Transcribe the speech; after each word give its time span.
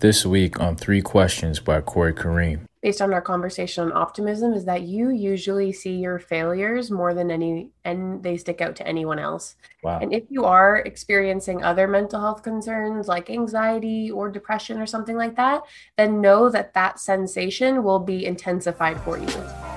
This 0.00 0.24
week 0.24 0.60
on 0.60 0.76
Three 0.76 1.02
Questions 1.02 1.58
by 1.58 1.80
Corey 1.80 2.14
Kareem. 2.14 2.60
Based 2.82 3.02
on 3.02 3.12
our 3.12 3.20
conversation 3.20 3.82
on 3.82 3.92
optimism, 3.92 4.52
is 4.52 4.64
that 4.64 4.82
you 4.82 5.10
usually 5.10 5.72
see 5.72 5.96
your 5.96 6.20
failures 6.20 6.88
more 6.88 7.14
than 7.14 7.32
any, 7.32 7.70
and 7.84 8.22
they 8.22 8.36
stick 8.36 8.60
out 8.60 8.76
to 8.76 8.86
anyone 8.86 9.18
else. 9.18 9.56
Wow. 9.82 9.98
And 9.98 10.12
if 10.12 10.22
you 10.30 10.44
are 10.44 10.76
experiencing 10.76 11.64
other 11.64 11.88
mental 11.88 12.20
health 12.20 12.44
concerns 12.44 13.08
like 13.08 13.28
anxiety 13.28 14.08
or 14.08 14.28
depression 14.28 14.78
or 14.78 14.86
something 14.86 15.16
like 15.16 15.34
that, 15.34 15.62
then 15.96 16.20
know 16.20 16.48
that 16.48 16.74
that 16.74 17.00
sensation 17.00 17.82
will 17.82 17.98
be 17.98 18.24
intensified 18.24 19.00
for 19.00 19.18
you. 19.18 19.67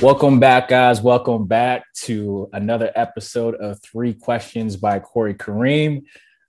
Welcome 0.00 0.38
back, 0.38 0.68
guys. 0.68 1.00
Welcome 1.00 1.48
back 1.48 1.82
to 2.02 2.48
another 2.52 2.92
episode 2.94 3.56
of 3.56 3.82
Three 3.82 4.14
Questions 4.14 4.76
by 4.76 5.00
Corey 5.00 5.34
Kareem, 5.34 6.04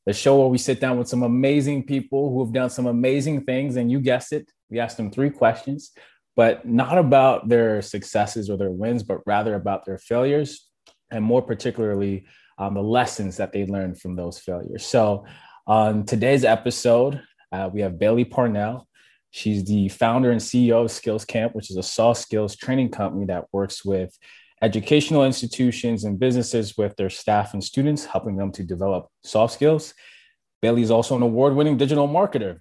the 0.06 0.14
show 0.14 0.40
where 0.40 0.50
we 0.50 0.60
sit 0.60 0.80
down 0.80 1.00
with 1.00 1.08
some 1.08 1.24
amazing 1.24 1.88
people 1.88 2.30
who 2.30 2.46
have 2.46 2.54
done 2.54 2.70
some 2.70 2.86
amazing 2.86 3.46
things. 3.46 3.76
And 3.76 3.92
you 3.92 4.02
guessed 4.02 4.34
it, 4.34 4.52
we 4.70 4.80
asked 4.80 4.98
them 4.98 5.10
three 5.10 5.32
questions, 5.32 5.94
but 6.36 6.64
not 6.68 7.00
about 7.00 7.50
their 7.50 7.82
successes 7.82 8.52
or 8.52 8.58
their 8.58 8.70
wins, 8.70 9.02
but 9.02 9.18
rather 9.26 9.56
about 9.56 9.84
their 9.84 9.98
failures, 9.98 10.70
and 11.10 11.26
more 11.26 11.42
particularly, 11.42 12.28
um, 12.60 12.76
the 12.76 12.84
lessons 12.84 13.38
that 13.38 13.52
they 13.52 13.66
learned 13.66 14.00
from 14.00 14.16
those 14.16 14.38
failures. 14.38 14.86
So, 14.86 15.26
on 15.66 16.06
today's 16.06 16.46
episode, 16.46 17.20
uh, 17.52 17.68
we 17.74 17.82
have 17.82 17.98
Bailey 17.98 18.26
Parnell. 18.26 18.88
She's 19.32 19.64
the 19.66 19.90
founder 19.90 20.32
and 20.32 20.42
CEO 20.42 20.84
of 20.84 20.92
Skills 20.92 21.26
Camp, 21.26 21.56
which 21.56 21.70
is 21.70 21.78
a 21.78 21.84
soft 21.84 22.22
skills 22.22 22.56
training 22.56 22.90
company 22.90 23.26
that 23.26 23.46
works 23.52 23.86
with 23.86 24.18
educational 24.62 25.24
institutions 25.24 26.04
and 26.04 26.20
businesses 26.20 26.78
with 26.78 26.96
their 26.96 27.10
staff 27.10 27.54
and 27.54 27.64
students, 27.64 28.06
helping 28.06 28.38
them 28.38 28.52
to 28.54 28.64
develop 28.64 29.08
soft 29.24 29.54
skills. 29.54 29.94
Bailey 30.62 30.82
is 30.82 30.92
also 30.92 31.16
an 31.16 31.22
award 31.22 31.56
winning 31.56 31.78
digital 31.78 32.08
marketer. 32.08 32.60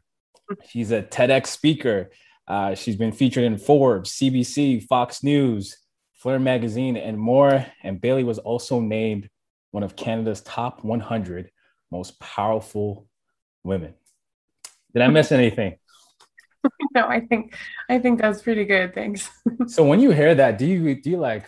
She's 0.67 0.93
a 0.93 1.03
TEDx 1.03 1.49
speaker. 1.49 2.11
Uh, 2.47 2.75
she's 2.75 2.97
been 2.97 3.13
featured 3.13 3.45
in 3.45 3.59
Forbes, 3.59 4.13
CBC, 4.13 4.85
Fox 4.85 5.23
News, 5.23 5.77
Flare 6.15 6.39
Magazine, 6.39 6.97
and 6.97 7.19
more. 7.19 7.67
And 7.83 8.01
Bailey 8.01 8.25
was 8.25 8.39
also 8.39 8.81
named 8.81 9.29
one 9.71 9.83
of 9.83 9.97
Canada's 9.97 10.41
top 10.43 10.85
100 10.85 11.51
most 11.91 12.19
powerful 12.21 13.07
women. 13.65 13.95
Did 14.95 15.03
I 15.03 15.09
miss 15.09 15.33
anything? 15.33 15.77
no, 16.95 17.07
I 17.07 17.21
think 17.21 17.55
I 17.89 17.99
think 17.99 18.21
that's 18.21 18.43
pretty 18.43 18.65
good. 18.65 18.95
Thanks. 18.95 19.31
so 19.67 19.85
when 19.85 20.01
you 20.01 20.11
hear 20.11 20.35
that, 20.35 20.59
do 20.59 20.67
you 20.67 21.01
do 21.01 21.11
you 21.11 21.19
like 21.19 21.47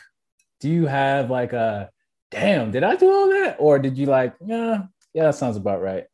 do 0.61 0.69
you 0.69 0.87
have 0.87 1.31
like 1.31 1.53
a 1.53 1.91
damn, 2.31 2.71
did 2.71 2.85
I 2.85 2.97
do 2.97 3.11
all 3.11 3.29
that? 3.29 3.57
Or 3.59 3.79
did 3.79 3.99
you 3.99 4.07
like, 4.07 4.35
yeah, 4.45 4.85
yeah, 5.13 5.25
that 5.25 5.35
sounds 5.35 5.57
about 5.57 5.83
right? 5.83 6.05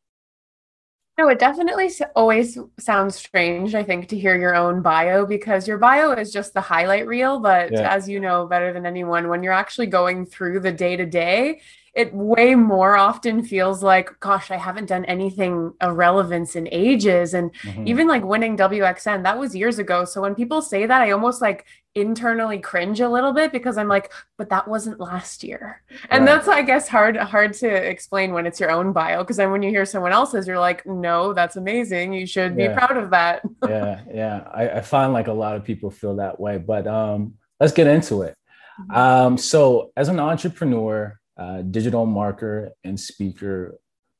No, 1.17 1.29
it 1.29 1.39
definitely 1.39 1.91
always 2.15 2.59
sounds 2.79 3.15
strange, 3.15 3.73
I 3.73 3.83
think, 3.83 4.07
to 4.09 4.19
hear 4.19 4.37
your 4.37 4.55
own 4.55 4.83
bio 4.83 5.25
because 5.25 5.67
your 5.67 5.79
bio 5.79 6.11
is 6.11 6.31
just 6.31 6.53
the 6.53 6.61
highlight 6.61 7.07
reel. 7.07 7.39
But 7.39 7.71
yeah. 7.71 7.91
as 7.91 8.07
you 8.07 8.19
know 8.19 8.45
better 8.45 8.71
than 8.71 8.85
anyone, 8.85 9.27
when 9.27 9.41
you're 9.41 9.53
actually 9.53 9.87
going 9.87 10.27
through 10.27 10.59
the 10.59 10.71
day 10.71 10.95
to 10.95 11.07
day, 11.07 11.61
it 11.97 12.13
way 12.13 12.53
more 12.53 12.95
often 12.95 13.43
feels 13.43 13.81
like, 13.81 14.19
gosh, 14.19 14.51
I 14.51 14.55
haven't 14.55 14.85
done 14.85 15.03
anything 15.05 15.73
of 15.81 15.97
relevance 15.97 16.55
in 16.55 16.69
ages. 16.71 17.33
And 17.33 17.51
mm-hmm. 17.55 17.87
even 17.87 18.07
like 18.07 18.23
winning 18.23 18.55
WXN, 18.55 19.23
that 19.23 19.39
was 19.39 19.55
years 19.55 19.79
ago. 19.79 20.05
So 20.05 20.21
when 20.21 20.35
people 20.35 20.61
say 20.61 20.85
that, 20.85 21.01
I 21.01 21.09
almost 21.09 21.41
like 21.41 21.65
internally 21.95 22.59
cringe 22.59 22.99
a 22.99 23.09
little 23.09 23.33
bit 23.33 23.51
because 23.51 23.79
I'm 23.79 23.87
like, 23.87 24.13
but 24.37 24.49
that 24.49 24.67
wasn't 24.67 24.99
last 24.99 25.43
year. 25.43 25.81
And 26.11 26.23
right. 26.23 26.35
that's, 26.35 26.47
I 26.47 26.61
guess, 26.61 26.87
hard, 26.87 27.17
hard 27.17 27.53
to 27.55 27.67
explain 27.67 28.31
when 28.31 28.45
it's 28.45 28.59
your 28.59 28.69
own 28.69 28.93
bio. 28.93 29.23
Cause 29.23 29.37
then 29.37 29.51
when 29.51 29.63
you 29.63 29.71
hear 29.71 29.83
someone 29.83 30.11
else's, 30.11 30.45
you're 30.45 30.59
like, 30.59 30.85
no, 30.85 31.33
that's 31.33 31.55
amazing. 31.55 32.13
You 32.13 32.27
should 32.27 32.55
yeah. 32.59 32.67
be 32.67 32.73
proud 32.75 32.97
of 32.97 33.09
that. 33.09 33.41
yeah. 33.67 34.01
Yeah. 34.13 34.47
I, 34.53 34.69
I 34.69 34.81
find 34.81 35.13
like 35.13 35.29
a 35.29 35.33
lot 35.33 35.55
of 35.55 35.63
people 35.63 35.89
feel 35.89 36.17
that 36.17 36.39
way, 36.39 36.59
but 36.59 36.85
um, 36.85 37.33
let's 37.59 37.73
get 37.73 37.87
into 37.87 38.21
it. 38.21 38.35
Mm-hmm. 38.81 38.95
Um, 38.95 39.37
so 39.39 39.91
as 39.97 40.09
an 40.09 40.19
entrepreneur, 40.19 41.19
uh, 41.37 41.61
digital 41.61 42.05
marker 42.05 42.71
and 42.83 42.99
speaker. 42.99 43.79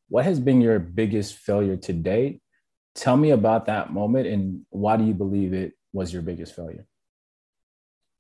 What 0.10 0.26
has 0.26 0.40
been 0.40 0.62
your 0.62 0.80
biggest 0.80 1.36
failure 1.36 1.78
to 1.78 1.94
date? 1.94 2.42
Tell 2.96 3.18
me 3.18 3.32
about 3.32 3.66
that 3.66 3.92
moment 3.92 4.28
and 4.28 4.66
why 4.70 4.98
do 4.98 5.04
you 5.04 5.14
believe 5.14 5.54
it 5.54 5.74
was 5.94 6.14
your 6.14 6.22
biggest 6.22 6.56
failure? 6.56 6.86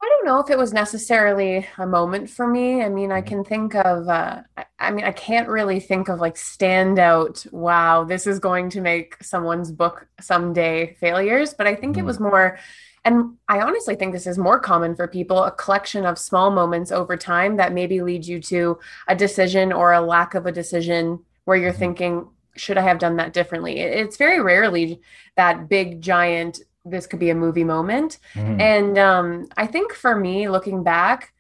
I 0.01 0.05
don't 0.09 0.25
know 0.25 0.39
if 0.39 0.49
it 0.49 0.57
was 0.57 0.73
necessarily 0.73 1.67
a 1.77 1.87
moment 1.87 2.29
for 2.29 2.47
me. 2.47 2.83
I 2.83 2.89
mean, 2.89 3.11
I 3.11 3.21
mm-hmm. 3.21 3.27
can 3.27 3.43
think 3.43 3.75
of, 3.75 4.07
uh, 4.07 4.41
I 4.77 4.91
mean, 4.91 5.05
I 5.05 5.11
can't 5.11 5.49
really 5.49 5.79
think 5.79 6.07
of 6.07 6.19
like 6.19 6.35
standout, 6.35 7.51
wow, 7.51 8.03
this 8.03 8.27
is 8.27 8.37
going 8.37 8.69
to 8.71 8.81
make 8.81 9.21
someone's 9.23 9.71
book 9.71 10.07
someday 10.19 10.95
failures. 10.99 11.55
But 11.55 11.65
I 11.65 11.75
think 11.75 11.93
mm-hmm. 11.93 12.01
it 12.01 12.05
was 12.05 12.19
more 12.19 12.59
and 13.07 13.37
I 13.47 13.61
honestly 13.61 13.95
think 13.95 14.13
this 14.13 14.27
is 14.27 14.37
more 14.37 14.59
common 14.59 14.93
for 14.93 15.07
people 15.07 15.43
a 15.45 15.51
collection 15.51 16.05
of 16.05 16.19
small 16.19 16.51
moments 16.51 16.91
over 16.91 17.15
time 17.15 17.55
that 17.55 17.71
maybe 17.71 18.01
lead 18.01 18.25
you 18.25 18.41
to 18.41 18.79
a 19.07 19.15
decision 19.15 19.71
or 19.71 19.93
a 19.93 20.01
lack 20.01 20.35
of 20.35 20.45
a 20.45 20.51
decision 20.51 21.19
where 21.45 21.55
you're 21.55 21.71
mm-hmm. 21.71 21.79
thinking, 21.79 22.27
should 22.57 22.77
I 22.77 22.81
have 22.81 22.99
done 22.99 23.15
that 23.15 23.31
differently? 23.31 23.79
It's 23.79 24.17
very 24.17 24.41
rarely 24.41 24.99
that 25.37 25.69
big, 25.69 26.01
giant, 26.01 26.59
this 26.83 27.07
could 27.07 27.19
be 27.19 27.29
a 27.29 27.35
movie 27.35 27.63
moment. 27.63 28.19
Mm-hmm. 28.33 28.59
And 28.59 28.97
um, 28.97 29.47
I 29.55 29.67
think 29.67 29.93
for 29.93 30.13
me, 30.13 30.49
looking 30.49 30.83
back, 30.83 31.33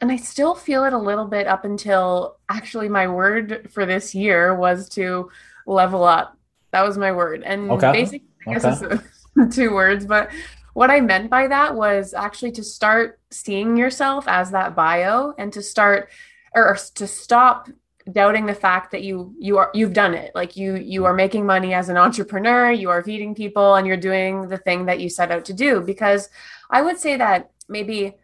and 0.00 0.12
I 0.12 0.16
still 0.16 0.54
feel 0.54 0.84
it 0.84 0.92
a 0.92 0.98
little 0.98 1.26
bit 1.26 1.48
up 1.48 1.64
until 1.64 2.36
actually 2.48 2.88
my 2.88 3.08
word 3.08 3.68
for 3.72 3.84
this 3.84 4.14
year 4.14 4.54
was 4.54 4.88
to 4.90 5.28
level 5.66 6.04
up. 6.04 6.38
That 6.70 6.86
was 6.86 6.96
my 6.96 7.10
word. 7.10 7.42
And 7.44 7.68
okay. 7.72 7.90
basically, 7.90 8.28
I 8.46 8.54
guess 8.54 8.82
it's 8.82 9.56
two 9.56 9.74
words, 9.74 10.06
but 10.06 10.30
what 10.74 10.90
I 10.90 11.00
meant 11.00 11.30
by 11.30 11.46
that 11.48 11.74
was 11.74 12.14
actually 12.14 12.52
to 12.52 12.64
start 12.64 13.20
seeing 13.30 13.76
yourself 13.76 14.26
as 14.28 14.50
that 14.50 14.74
bio 14.74 15.34
and 15.38 15.52
to 15.52 15.62
start 15.62 16.10
or, 16.54 16.76
to 16.94 17.06
stop 17.06 17.68
doubting 18.10 18.46
the 18.46 18.54
fact 18.54 18.90
that 18.90 19.02
you 19.02 19.34
you 19.38 19.58
are 19.58 19.70
you've 19.74 19.92
done 19.92 20.14
it. 20.14 20.32
Like 20.34 20.56
you 20.56 20.76
you 20.76 21.04
are 21.04 21.14
making 21.14 21.46
money 21.46 21.74
as 21.74 21.88
an 21.88 21.96
entrepreneur 21.96 22.70
you 22.70 22.90
are 22.90 23.02
feeding 23.02 23.34
people 23.34 23.74
and 23.74 23.86
you're 23.86 23.96
doing 23.96 24.48
the 24.48 24.58
thing 24.58 24.86
that 24.86 25.00
you 25.00 25.08
set 25.08 25.30
out 25.30 25.44
to 25.46 25.52
do. 25.52 25.80
Because 25.80 26.28
i 26.70 26.82
would 26.82 26.98
say 26.98 27.16
that 27.16 27.50
maybe 27.68 28.16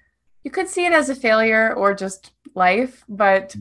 you 0.45 0.51
could 0.51 0.69
see 0.69 0.87
it 0.87 0.93
as 0.93 1.09
a 1.09 1.15
failure 1.15 1.75
or 1.75 1.93
just 1.95 2.31
life 2.55 3.05
but 3.09 3.57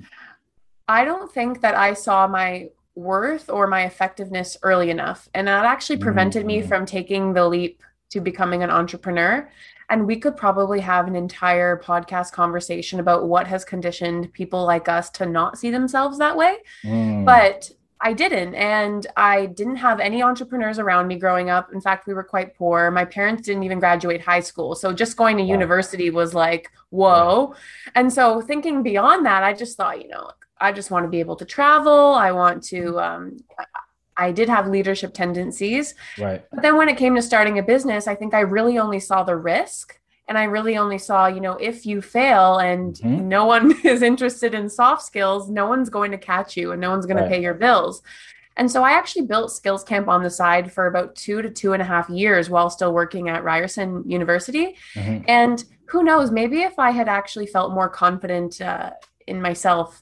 i 0.87 1.03
don't 1.03 1.31
think 1.33 1.61
that 1.61 1.73
i 1.75 1.91
saw 1.93 2.27
my 2.27 2.69
worth 2.95 3.49
or 3.49 3.67
my 3.67 3.83
effectiveness 3.83 4.57
early 4.63 4.89
enough. 4.89 5.29
And 5.33 5.47
that 5.47 5.65
actually 5.65 5.97
prevented 5.97 6.45
me 6.45 6.61
mm. 6.61 6.67
from 6.67 6.85
taking 6.85 7.33
the 7.33 7.47
leap 7.47 7.83
to 8.11 8.19
becoming 8.19 8.63
an 8.63 8.69
entrepreneur. 8.69 9.49
And 9.89 10.07
we 10.07 10.17
could 10.17 10.35
probably 10.35 10.79
have 10.79 11.07
an 11.07 11.15
entire 11.15 11.77
podcast 11.77 12.31
conversation 12.31 12.99
about 12.99 13.27
what 13.27 13.47
has 13.47 13.63
conditioned 13.63 14.33
people 14.33 14.65
like 14.65 14.89
us 14.89 15.09
to 15.11 15.25
not 15.25 15.57
see 15.57 15.69
themselves 15.69 16.17
that 16.17 16.35
way. 16.35 16.57
Mm. 16.83 17.23
But 17.25 17.71
I 18.01 18.13
didn't. 18.13 18.55
And 18.55 19.07
I 19.15 19.47
didn't 19.47 19.77
have 19.77 19.99
any 19.99 20.21
entrepreneurs 20.21 20.79
around 20.79 21.07
me 21.07 21.15
growing 21.15 21.49
up. 21.49 21.71
In 21.71 21.81
fact, 21.81 22.07
we 22.07 22.13
were 22.13 22.23
quite 22.23 22.55
poor. 22.55 22.91
My 22.91 23.05
parents 23.05 23.43
didn't 23.43 23.63
even 23.63 23.79
graduate 23.79 24.21
high 24.21 24.41
school. 24.41 24.75
So 24.75 24.91
just 24.91 25.17
going 25.17 25.37
to 25.37 25.43
wow. 25.43 25.49
university 25.49 26.09
was 26.09 26.33
like, 26.33 26.71
whoa. 26.89 27.55
And 27.95 28.11
so 28.11 28.41
thinking 28.41 28.83
beyond 28.83 29.25
that, 29.25 29.43
I 29.43 29.53
just 29.53 29.77
thought, 29.77 30.01
you 30.01 30.07
know, 30.09 30.29
I 30.59 30.71
just 30.71 30.91
want 30.91 31.05
to 31.05 31.09
be 31.09 31.19
able 31.19 31.35
to 31.37 31.45
travel. 31.45 32.13
I 32.13 32.31
want 32.31 32.63
to, 32.65 32.99
um, 32.99 33.37
I 34.17 34.31
did 34.31 34.49
have 34.49 34.67
leadership 34.67 35.13
tendencies. 35.13 35.93
Right. 36.17 36.43
But 36.51 36.61
then 36.61 36.77
when 36.77 36.89
it 36.89 36.97
came 36.97 37.15
to 37.15 37.21
starting 37.21 37.59
a 37.59 37.63
business, 37.63 38.07
I 38.07 38.15
think 38.15 38.33
I 38.33 38.41
really 38.41 38.77
only 38.77 38.99
saw 38.99 39.23
the 39.23 39.35
risk 39.35 39.99
and 40.27 40.37
I 40.37 40.45
really 40.45 40.77
only 40.77 40.97
saw, 40.97 41.27
you 41.27 41.39
know, 41.39 41.53
if 41.53 41.85
you 41.85 42.01
fail 42.01 42.57
and 42.57 42.95
mm-hmm. 42.95 43.27
no 43.27 43.45
one 43.45 43.75
is 43.83 44.01
interested 44.01 44.53
in 44.53 44.69
soft 44.69 45.03
skills, 45.03 45.49
no 45.49 45.67
one's 45.67 45.89
going 45.89 46.11
to 46.11 46.17
catch 46.17 46.57
you 46.57 46.71
and 46.71 46.81
no 46.81 46.89
one's 46.89 47.05
going 47.05 47.17
right. 47.17 47.23
to 47.23 47.29
pay 47.29 47.41
your 47.41 47.53
bills. 47.53 48.01
And 48.57 48.71
so 48.71 48.83
I 48.83 48.91
actually 48.91 49.25
built 49.25 49.51
Skills 49.51 49.83
Camp 49.83 50.07
on 50.07 50.23
the 50.23 50.29
side 50.29 50.71
for 50.71 50.87
about 50.87 51.15
two 51.15 51.41
to 51.41 51.49
two 51.49 51.73
and 51.73 51.81
a 51.81 51.85
half 51.85 52.09
years 52.09 52.49
while 52.49 52.69
still 52.69 52.93
working 52.93 53.27
at 53.27 53.43
Ryerson 53.43 54.09
University. 54.09 54.77
Mm-hmm. 54.93 55.25
And 55.27 55.63
who 55.87 56.03
knows, 56.03 56.31
maybe 56.31 56.61
if 56.61 56.79
I 56.79 56.91
had 56.91 57.09
actually 57.09 57.47
felt 57.47 57.73
more 57.73 57.89
confident 57.89 58.61
uh, 58.61 58.91
in 59.27 59.41
myself 59.41 60.01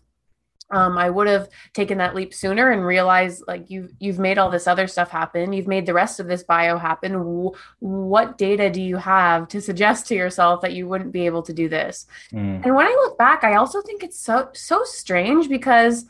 um, 0.73 0.97
I 0.97 1.09
would 1.09 1.27
have 1.27 1.49
taken 1.73 1.99
that 1.99 2.15
leap 2.15 2.33
sooner 2.33 2.71
and 2.71 2.85
realized 2.85 3.43
like 3.47 3.69
you've 3.69 3.91
you've 3.99 4.19
made 4.19 4.37
all 4.37 4.49
this 4.49 4.67
other 4.67 4.87
stuff 4.87 5.09
happen. 5.11 5.53
You've 5.53 5.67
made 5.67 5.85
the 5.85 5.93
rest 5.93 6.19
of 6.19 6.27
this 6.27 6.43
bio 6.43 6.77
happen. 6.77 7.13
W- 7.13 7.51
what 7.79 8.37
data 8.37 8.69
do 8.69 8.81
you 8.81 8.97
have 8.97 9.47
to 9.49 9.61
suggest 9.61 10.07
to 10.07 10.15
yourself 10.15 10.61
that 10.61 10.73
you 10.73 10.87
wouldn't 10.87 11.11
be 11.11 11.27
able 11.27 11.43
to 11.43 11.53
do 11.53 11.69
this? 11.69 12.07
Mm. 12.31 12.65
And 12.65 12.75
when 12.75 12.87
I 12.87 12.91
look 13.03 13.17
back, 13.17 13.43
I 13.43 13.55
also 13.55 13.81
think 13.81 14.03
it's 14.03 14.19
so 14.19 14.49
so 14.53 14.83
strange 14.83 15.47
because 15.47 16.05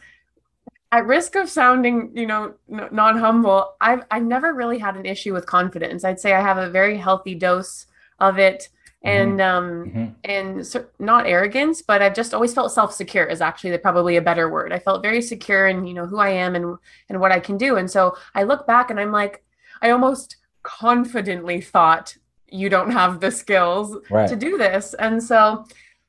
at 0.93 1.07
risk 1.07 1.35
of 1.35 1.49
sounding, 1.49 2.11
you 2.15 2.27
know, 2.27 2.53
n- 2.71 2.87
non 2.91 3.17
humble, 3.17 3.75
I've 3.81 4.03
I've 4.11 4.23
never 4.23 4.53
really 4.53 4.79
had 4.79 4.95
an 4.95 5.05
issue 5.05 5.33
with 5.33 5.45
confidence. 5.45 6.05
I'd 6.05 6.19
say 6.19 6.33
I 6.33 6.41
have 6.41 6.57
a 6.57 6.69
very 6.69 6.97
healthy 6.97 7.35
dose 7.35 7.87
of 8.19 8.39
it, 8.39 8.69
and 9.03 9.39
mm-hmm. 9.39 9.41
um, 9.41 9.85
mm-hmm. 9.85 10.13
and 10.23 10.65
so, 10.65 10.85
not 10.97 11.27
arrogance, 11.27 11.81
but 11.81 12.01
I've 12.01 12.15
just 12.15 12.33
always 12.33 12.53
felt 12.53 12.71
self 12.71 12.93
secure 12.93 13.25
is 13.25 13.41
actually 13.41 13.71
the, 13.71 13.79
probably 13.79 14.15
a 14.15 14.21
better 14.21 14.49
word. 14.49 14.71
I 14.71 14.79
felt 14.79 15.01
very 15.01 15.21
secure 15.21 15.67
in 15.67 15.85
you 15.85 15.93
know 15.93 16.05
who 16.05 16.19
I 16.19 16.29
am 16.29 16.55
and 16.55 16.77
and 17.09 17.19
what 17.19 17.31
I 17.31 17.39
can 17.39 17.57
do, 17.57 17.75
and 17.75 17.89
so 17.89 18.15
I 18.33 18.43
look 18.43 18.65
back 18.65 18.89
and 18.89 18.99
I'm 18.99 19.11
like, 19.11 19.43
I 19.81 19.89
almost 19.89 20.37
confidently 20.63 21.59
thought 21.59 22.15
you 22.47 22.69
don't 22.69 22.91
have 22.91 23.19
the 23.19 23.31
skills 23.31 23.97
right. 24.09 24.29
to 24.29 24.35
do 24.37 24.57
this, 24.57 24.93
and 24.93 25.21
so 25.21 25.65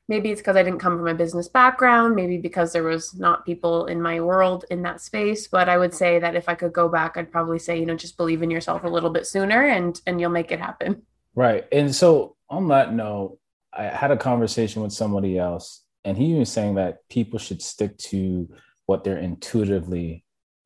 maybe 0.07 0.31
it's 0.31 0.39
because 0.39 0.55
I 0.55 0.63
didn't 0.63 0.79
come 0.79 0.97
from 0.97 1.07
a 1.07 1.15
business 1.15 1.49
background, 1.49 2.15
maybe 2.15 2.37
because 2.37 2.71
there 2.71 2.83
was 2.83 3.13
not 3.15 3.45
people 3.45 3.87
in 3.87 4.01
my 4.01 4.21
world 4.21 4.63
in 4.69 4.83
that 4.83 5.01
space, 5.01 5.47
but 5.47 5.67
I 5.67 5.77
would 5.77 5.93
say 5.93 6.19
that 6.19 6.35
if 6.35 6.47
I 6.47 6.55
could 6.55 6.71
go 6.71 6.87
back, 6.87 7.17
I'd 7.17 7.31
probably 7.31 7.59
say, 7.59 7.79
you 7.79 7.85
know, 7.85 7.95
just 7.95 8.15
believe 8.15 8.43
in 8.43 8.51
yourself 8.51 8.83
a 8.83 8.87
little 8.87 9.09
bit 9.09 9.27
sooner 9.27 9.67
and 9.67 9.99
and 10.05 10.21
you'll 10.21 10.29
make 10.29 10.51
it 10.51 10.59
happen. 10.59 11.01
Right. 11.33 11.67
And 11.71 11.93
so 11.93 12.34
on 12.49 12.67
that 12.69 12.93
note, 12.93 13.37
I 13.73 13.83
had 13.83 14.11
a 14.11 14.17
conversation 14.17 14.81
with 14.81 14.93
somebody 14.93 15.37
else 15.37 15.83
and 16.03 16.17
he 16.17 16.35
was 16.35 16.51
saying 16.51 16.75
that 16.75 17.07
people 17.09 17.39
should 17.39 17.61
stick 17.61 17.97
to 17.97 18.47
what 18.85 19.03
they're 19.03 19.17
intuitively 19.17 20.23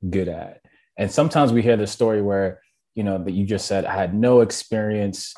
good 0.09 0.27
at. 0.27 0.61
And 0.97 1.09
sometimes 1.09 1.53
we 1.53 1.61
hear 1.61 1.77
the 1.77 1.87
story 1.87 2.21
where, 2.21 2.61
you 2.93 3.03
know, 3.03 3.23
that 3.23 3.31
you 3.31 3.45
just 3.45 3.65
said 3.65 3.85
I 3.85 3.95
had 3.95 4.13
no 4.13 4.41
experience 4.41 5.33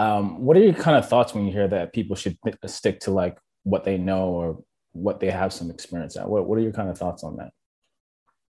um, 0.00 0.40
what 0.40 0.56
are 0.56 0.60
your 0.60 0.72
kind 0.72 0.96
of 0.96 1.06
thoughts 1.06 1.34
when 1.34 1.44
you 1.44 1.52
hear 1.52 1.68
that 1.68 1.92
people 1.92 2.16
should 2.16 2.38
stick 2.64 3.00
to 3.00 3.10
like 3.10 3.36
what 3.64 3.84
they 3.84 3.98
know 3.98 4.28
or 4.28 4.64
what 4.92 5.20
they 5.20 5.30
have 5.30 5.52
some 5.52 5.70
experience 5.70 6.16
at? 6.16 6.26
What 6.26 6.46
What 6.46 6.58
are 6.58 6.62
your 6.62 6.72
kind 6.72 6.88
of 6.88 6.96
thoughts 6.96 7.22
on 7.22 7.36
that? 7.36 7.50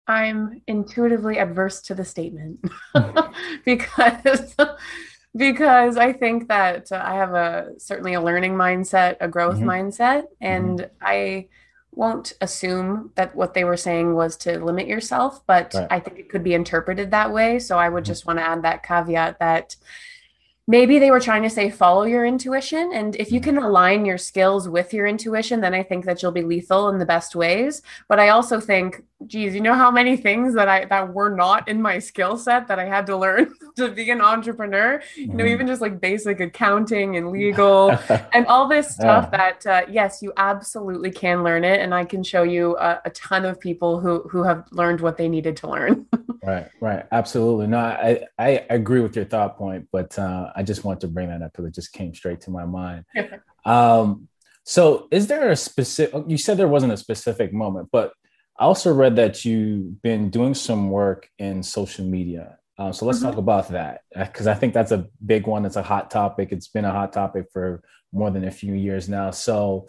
I'm 0.06 0.62
intuitively 0.68 1.38
adverse 1.38 1.82
to 1.82 1.96
the 1.96 2.04
statement 2.04 2.64
because 3.64 4.54
because 5.36 5.96
I 5.96 6.12
think 6.12 6.48
that 6.48 6.92
uh, 6.92 7.02
I 7.02 7.14
have 7.14 7.34
a 7.34 7.72
certainly 7.78 8.14
a 8.14 8.20
learning 8.20 8.54
mindset, 8.54 9.16
a 9.20 9.28
growth 9.28 9.56
mm-hmm. 9.56 9.68
mindset, 9.68 10.24
and 10.40 10.80
mm-hmm. 10.80 10.94
I 11.00 11.48
won't 11.94 12.32
assume 12.40 13.12
that 13.16 13.34
what 13.34 13.54
they 13.54 13.64
were 13.64 13.76
saying 13.76 14.14
was 14.14 14.36
to 14.38 14.58
limit 14.64 14.86
yourself, 14.86 15.46
but 15.46 15.74
right. 15.74 15.86
I 15.90 16.00
think 16.00 16.18
it 16.18 16.30
could 16.30 16.42
be 16.42 16.54
interpreted 16.54 17.10
that 17.10 17.32
way. 17.32 17.58
So 17.58 17.78
I 17.78 17.88
would 17.88 18.04
mm-hmm. 18.04 18.10
just 18.10 18.26
want 18.26 18.38
to 18.38 18.44
add 18.44 18.62
that 18.62 18.82
caveat 18.82 19.38
that 19.40 19.76
maybe 20.66 20.98
they 20.98 21.10
were 21.10 21.20
trying 21.20 21.42
to 21.42 21.50
say 21.50 21.70
follow 21.70 22.04
your 22.04 22.24
intuition 22.24 22.92
and 22.94 23.16
if 23.16 23.32
you 23.32 23.40
mm-hmm. 23.40 23.56
can 23.56 23.64
align 23.64 24.04
your 24.04 24.18
skills 24.18 24.68
with 24.68 24.94
your 24.94 25.06
intuition 25.06 25.60
then 25.60 25.74
i 25.74 25.82
think 25.82 26.04
that 26.04 26.22
you'll 26.22 26.30
be 26.30 26.42
lethal 26.42 26.88
in 26.88 26.98
the 26.98 27.06
best 27.06 27.34
ways 27.34 27.82
but 28.08 28.20
i 28.20 28.28
also 28.28 28.60
think 28.60 29.02
geez 29.26 29.54
you 29.54 29.60
know 29.60 29.74
how 29.74 29.90
many 29.90 30.16
things 30.16 30.54
that 30.54 30.68
i 30.68 30.84
that 30.84 31.12
were 31.12 31.34
not 31.34 31.68
in 31.68 31.80
my 31.80 31.98
skill 31.98 32.36
set 32.36 32.68
that 32.68 32.78
i 32.78 32.84
had 32.84 33.06
to 33.06 33.16
learn 33.16 33.52
to 33.76 33.88
be 33.88 34.10
an 34.10 34.20
entrepreneur? 34.20 35.02
You 35.16 35.28
know 35.28 35.44
mm-hmm. 35.44 35.46
even 35.48 35.66
just 35.66 35.80
like 35.80 36.00
basic 36.00 36.40
accounting 36.40 37.16
and 37.16 37.30
legal 37.30 37.90
and 38.32 38.46
all 38.46 38.68
this 38.68 38.94
stuff 38.94 39.28
yeah. 39.32 39.38
that 39.38 39.66
uh, 39.66 39.86
yes 39.90 40.22
you 40.22 40.32
absolutely 40.36 41.10
can 41.10 41.42
learn 41.42 41.64
it 41.64 41.80
and 41.80 41.94
i 41.94 42.04
can 42.04 42.22
show 42.22 42.42
you 42.42 42.76
a, 42.78 43.00
a 43.04 43.10
ton 43.10 43.44
of 43.44 43.60
people 43.60 44.00
who 44.00 44.22
who 44.28 44.42
have 44.42 44.64
learned 44.72 45.00
what 45.00 45.16
they 45.16 45.28
needed 45.28 45.56
to 45.58 45.68
learn. 45.68 46.06
Right 46.44 46.68
right. 46.80 47.06
Absolutely. 47.12 47.68
No 47.68 47.78
i 47.78 48.24
i 48.36 48.66
agree 48.68 48.98
with 48.98 49.14
your 49.14 49.24
thought 49.24 49.56
point 49.56 49.86
but 49.92 50.18
uh, 50.18 50.50
i 50.56 50.64
just 50.64 50.82
want 50.82 51.00
to 51.02 51.08
bring 51.08 51.28
that 51.28 51.40
up 51.40 51.52
because 51.52 51.66
it 51.66 51.74
just 51.74 51.92
came 51.92 52.12
straight 52.14 52.40
to 52.42 52.50
my 52.50 52.64
mind. 52.64 53.04
Um 53.64 54.28
so 54.64 55.06
is 55.12 55.28
there 55.28 55.50
a 55.50 55.56
specific 55.56 56.24
you 56.26 56.36
said 56.36 56.56
there 56.56 56.66
wasn't 56.66 56.92
a 56.92 56.96
specific 56.96 57.52
moment 57.52 57.88
but 57.92 58.12
i 58.62 58.64
also 58.64 58.92
read 58.92 59.16
that 59.16 59.44
you've 59.44 60.00
been 60.02 60.30
doing 60.30 60.54
some 60.54 60.90
work 60.90 61.28
in 61.38 61.62
social 61.62 62.04
media 62.04 62.58
um, 62.78 62.92
so 62.92 63.04
let's 63.04 63.18
mm-hmm. 63.18 63.28
talk 63.28 63.38
about 63.38 63.68
that 63.68 64.02
because 64.14 64.46
i 64.46 64.54
think 64.54 64.72
that's 64.72 64.92
a 64.92 65.06
big 65.24 65.46
one 65.46 65.66
it's 65.66 65.76
a 65.76 65.82
hot 65.82 66.10
topic 66.10 66.52
it's 66.52 66.68
been 66.68 66.84
a 66.84 66.92
hot 66.92 67.12
topic 67.12 67.46
for 67.52 67.82
more 68.12 68.30
than 68.30 68.44
a 68.44 68.50
few 68.50 68.74
years 68.74 69.08
now 69.08 69.30
so 69.30 69.86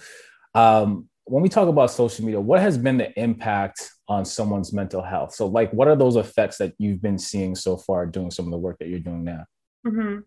um, 0.56 1.10
when 1.26 1.42
we 1.42 1.50
talk 1.50 1.68
about 1.68 1.92
social 1.92 2.26
media, 2.26 2.40
what 2.40 2.60
has 2.60 2.78
been 2.78 2.98
the 2.98 3.18
impact 3.20 3.92
on 4.08 4.26
someone's 4.26 4.74
mental 4.74 5.02
health? 5.02 5.34
So, 5.34 5.48
like, 5.48 5.72
what 5.72 5.88
are 5.88 5.96
those 5.96 6.16
effects 6.16 6.58
that 6.58 6.74
you've 6.78 7.02
been 7.02 7.18
seeing 7.18 7.56
so 7.56 7.78
far 7.78 8.06
doing 8.06 8.32
some 8.32 8.46
of 8.46 8.52
the 8.52 8.58
work 8.58 8.78
that 8.80 8.90
you're 8.90 9.00
doing 9.00 9.24
now? 9.24 9.46
Mm-hmm. 9.86 10.20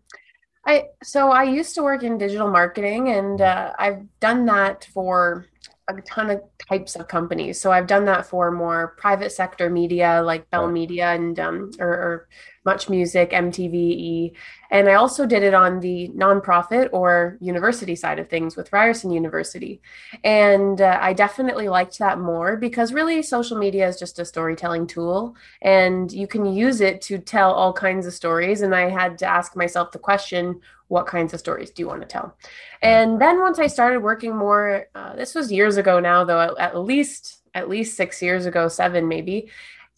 I 0.65 0.85
so 1.03 1.31
I 1.31 1.43
used 1.43 1.75
to 1.75 1.83
work 1.83 2.03
in 2.03 2.17
digital 2.17 2.49
marketing, 2.49 3.09
and 3.09 3.39
uh, 3.41 3.73
I've 3.77 4.05
done 4.19 4.45
that 4.47 4.87
for 4.93 5.45
a 5.89 6.01
ton 6.01 6.29
of 6.29 6.41
types 6.67 6.95
of 6.95 7.07
companies. 7.07 7.59
So 7.61 7.71
I've 7.71 7.87
done 7.87 8.05
that 8.05 8.25
for 8.25 8.51
more 8.51 8.95
private 8.97 9.31
sector 9.31 9.69
media 9.69 10.21
like 10.21 10.49
Bell. 10.49 10.67
Media 10.67 11.13
and 11.13 11.39
um, 11.39 11.71
or, 11.79 11.87
or, 11.87 12.27
Much 12.65 12.89
Music, 12.89 13.31
MTV, 13.31 14.33
and 14.71 14.89
I 14.89 14.95
also 14.95 15.25
did 15.25 15.41
it 15.43 15.53
on 15.53 15.79
the 15.79 16.09
nonprofit 16.09 16.89
or 16.91 17.37
university 17.39 17.95
side 17.95 18.19
of 18.19 18.29
things 18.29 18.57
with 18.57 18.73
Ryerson 18.73 19.11
University. 19.11 19.81
And 20.25 20.81
uh, 20.81 20.99
I 21.01 21.13
definitely 21.13 21.69
liked 21.69 21.97
that 21.99 22.19
more 22.19 22.57
because 22.57 22.91
really 22.91 23.21
social 23.21 23.57
media 23.57 23.87
is 23.87 23.97
just 23.97 24.19
a 24.19 24.25
storytelling 24.25 24.87
tool 24.87 25.37
and 25.61 26.11
you 26.11 26.27
can 26.27 26.45
use 26.45 26.81
it 26.81 26.99
to 27.03 27.17
tell 27.17 27.53
all 27.53 27.71
kinds 27.71 28.05
of 28.05 28.13
stories. 28.13 28.61
And 28.61 28.75
I 28.75 28.89
had 28.89 29.17
to 29.19 29.25
ask 29.25 29.55
myself 29.55 29.91
the 29.91 29.99
question 29.99 30.59
what 30.87 31.07
kinds 31.07 31.33
of 31.33 31.39
stories 31.39 31.71
do 31.71 31.81
you 31.81 31.87
want 31.87 32.01
to 32.01 32.07
tell? 32.07 32.35
And 32.81 33.19
then 33.19 33.39
once 33.39 33.59
I 33.59 33.67
started 33.67 34.01
working 34.01 34.35
more, 34.35 34.87
uh, 34.95 35.15
this 35.15 35.35
was 35.35 35.51
years 35.51 35.77
ago 35.77 35.99
now, 35.99 36.23
though, 36.23 36.55
at, 36.57 36.77
least 36.77 37.41
at 37.53 37.69
least 37.69 37.97
six 37.97 38.21
years 38.21 38.45
ago, 38.45 38.67
seven 38.67 39.07
maybe, 39.07 39.49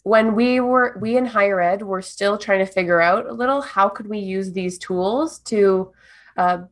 when 0.02 0.34
we 0.34 0.60
were 0.60 0.96
we 1.00 1.16
in 1.16 1.26
higher 1.26 1.60
ed 1.60 1.82
were 1.82 2.00
still 2.02 2.38
trying 2.38 2.64
to 2.64 2.72
figure 2.72 3.00
out 3.00 3.26
a 3.26 3.32
little 3.32 3.60
how 3.60 3.88
could 3.88 4.06
we 4.06 4.18
use 4.18 4.50
these 4.52 4.78
tools 4.78 5.40
to 5.40 5.92
uh, 6.38 6.62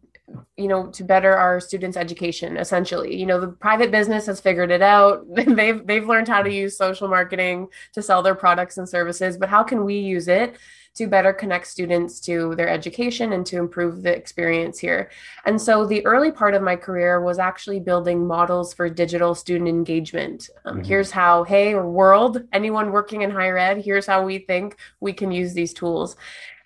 you 0.56 0.66
know 0.66 0.86
to 0.86 1.04
better 1.04 1.34
our 1.34 1.60
students 1.60 1.96
education 1.96 2.56
essentially. 2.56 3.14
You 3.16 3.26
know 3.26 3.40
the 3.40 3.48
private 3.48 3.90
business 3.90 4.26
has 4.26 4.40
figured 4.40 4.70
it 4.70 4.82
out. 4.82 5.26
They've 5.34 5.86
they've 5.86 6.08
learned 6.08 6.28
how 6.28 6.42
to 6.42 6.52
use 6.52 6.76
social 6.76 7.08
marketing 7.08 7.68
to 7.92 8.02
sell 8.02 8.22
their 8.22 8.34
products 8.34 8.78
and 8.78 8.88
services 8.88 9.36
but 9.36 9.48
how 9.48 9.62
can 9.62 9.84
we 9.84 9.98
use 9.98 10.28
it 10.28 10.56
to 10.98 11.06
better 11.06 11.32
connect 11.32 11.66
students 11.66 12.20
to 12.20 12.54
their 12.56 12.68
education 12.68 13.32
and 13.32 13.46
to 13.46 13.56
improve 13.56 14.02
the 14.02 14.14
experience 14.14 14.78
here. 14.78 15.10
And 15.46 15.60
so 15.60 15.86
the 15.86 16.04
early 16.04 16.30
part 16.30 16.54
of 16.54 16.62
my 16.62 16.76
career 16.76 17.20
was 17.20 17.38
actually 17.38 17.80
building 17.80 18.26
models 18.26 18.74
for 18.74 18.90
digital 18.90 19.34
student 19.34 19.68
engagement. 19.68 20.50
Um, 20.64 20.76
mm-hmm. 20.76 20.84
Here's 20.84 21.10
how, 21.10 21.44
hey, 21.44 21.74
world, 21.74 22.42
anyone 22.52 22.92
working 22.92 23.22
in 23.22 23.30
higher 23.30 23.56
ed, 23.56 23.78
here's 23.78 24.06
how 24.06 24.24
we 24.24 24.38
think 24.38 24.76
we 25.00 25.12
can 25.12 25.32
use 25.32 25.54
these 25.54 25.72
tools. 25.72 26.16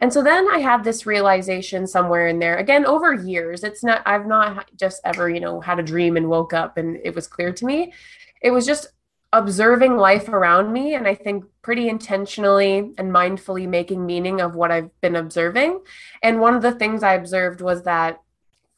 And 0.00 0.12
so 0.12 0.20
then 0.22 0.50
I 0.50 0.58
had 0.58 0.82
this 0.82 1.06
realization 1.06 1.86
somewhere 1.86 2.26
in 2.26 2.40
there. 2.40 2.56
Again, 2.56 2.84
over 2.84 3.14
years, 3.14 3.62
it's 3.62 3.84
not, 3.84 4.02
I've 4.04 4.26
not 4.26 4.68
just 4.76 5.00
ever, 5.04 5.30
you 5.30 5.38
know, 5.38 5.60
had 5.60 5.78
a 5.78 5.82
dream 5.82 6.16
and 6.16 6.28
woke 6.28 6.52
up 6.52 6.76
and 6.76 6.98
it 7.04 7.14
was 7.14 7.28
clear 7.28 7.52
to 7.52 7.64
me. 7.64 7.92
It 8.40 8.50
was 8.50 8.66
just 8.66 8.88
observing 9.32 9.96
life 9.96 10.28
around 10.28 10.72
me 10.72 10.94
and 10.94 11.08
I 11.08 11.14
think 11.14 11.44
pretty 11.62 11.88
intentionally 11.88 12.92
and 12.98 13.12
mindfully 13.12 13.66
making 13.66 14.04
meaning 14.04 14.40
of 14.40 14.54
what 14.54 14.70
I've 14.70 14.90
been 15.00 15.16
observing. 15.16 15.80
And 16.22 16.40
one 16.40 16.54
of 16.54 16.62
the 16.62 16.72
things 16.72 17.02
I 17.02 17.14
observed 17.14 17.60
was 17.60 17.84
that 17.84 18.20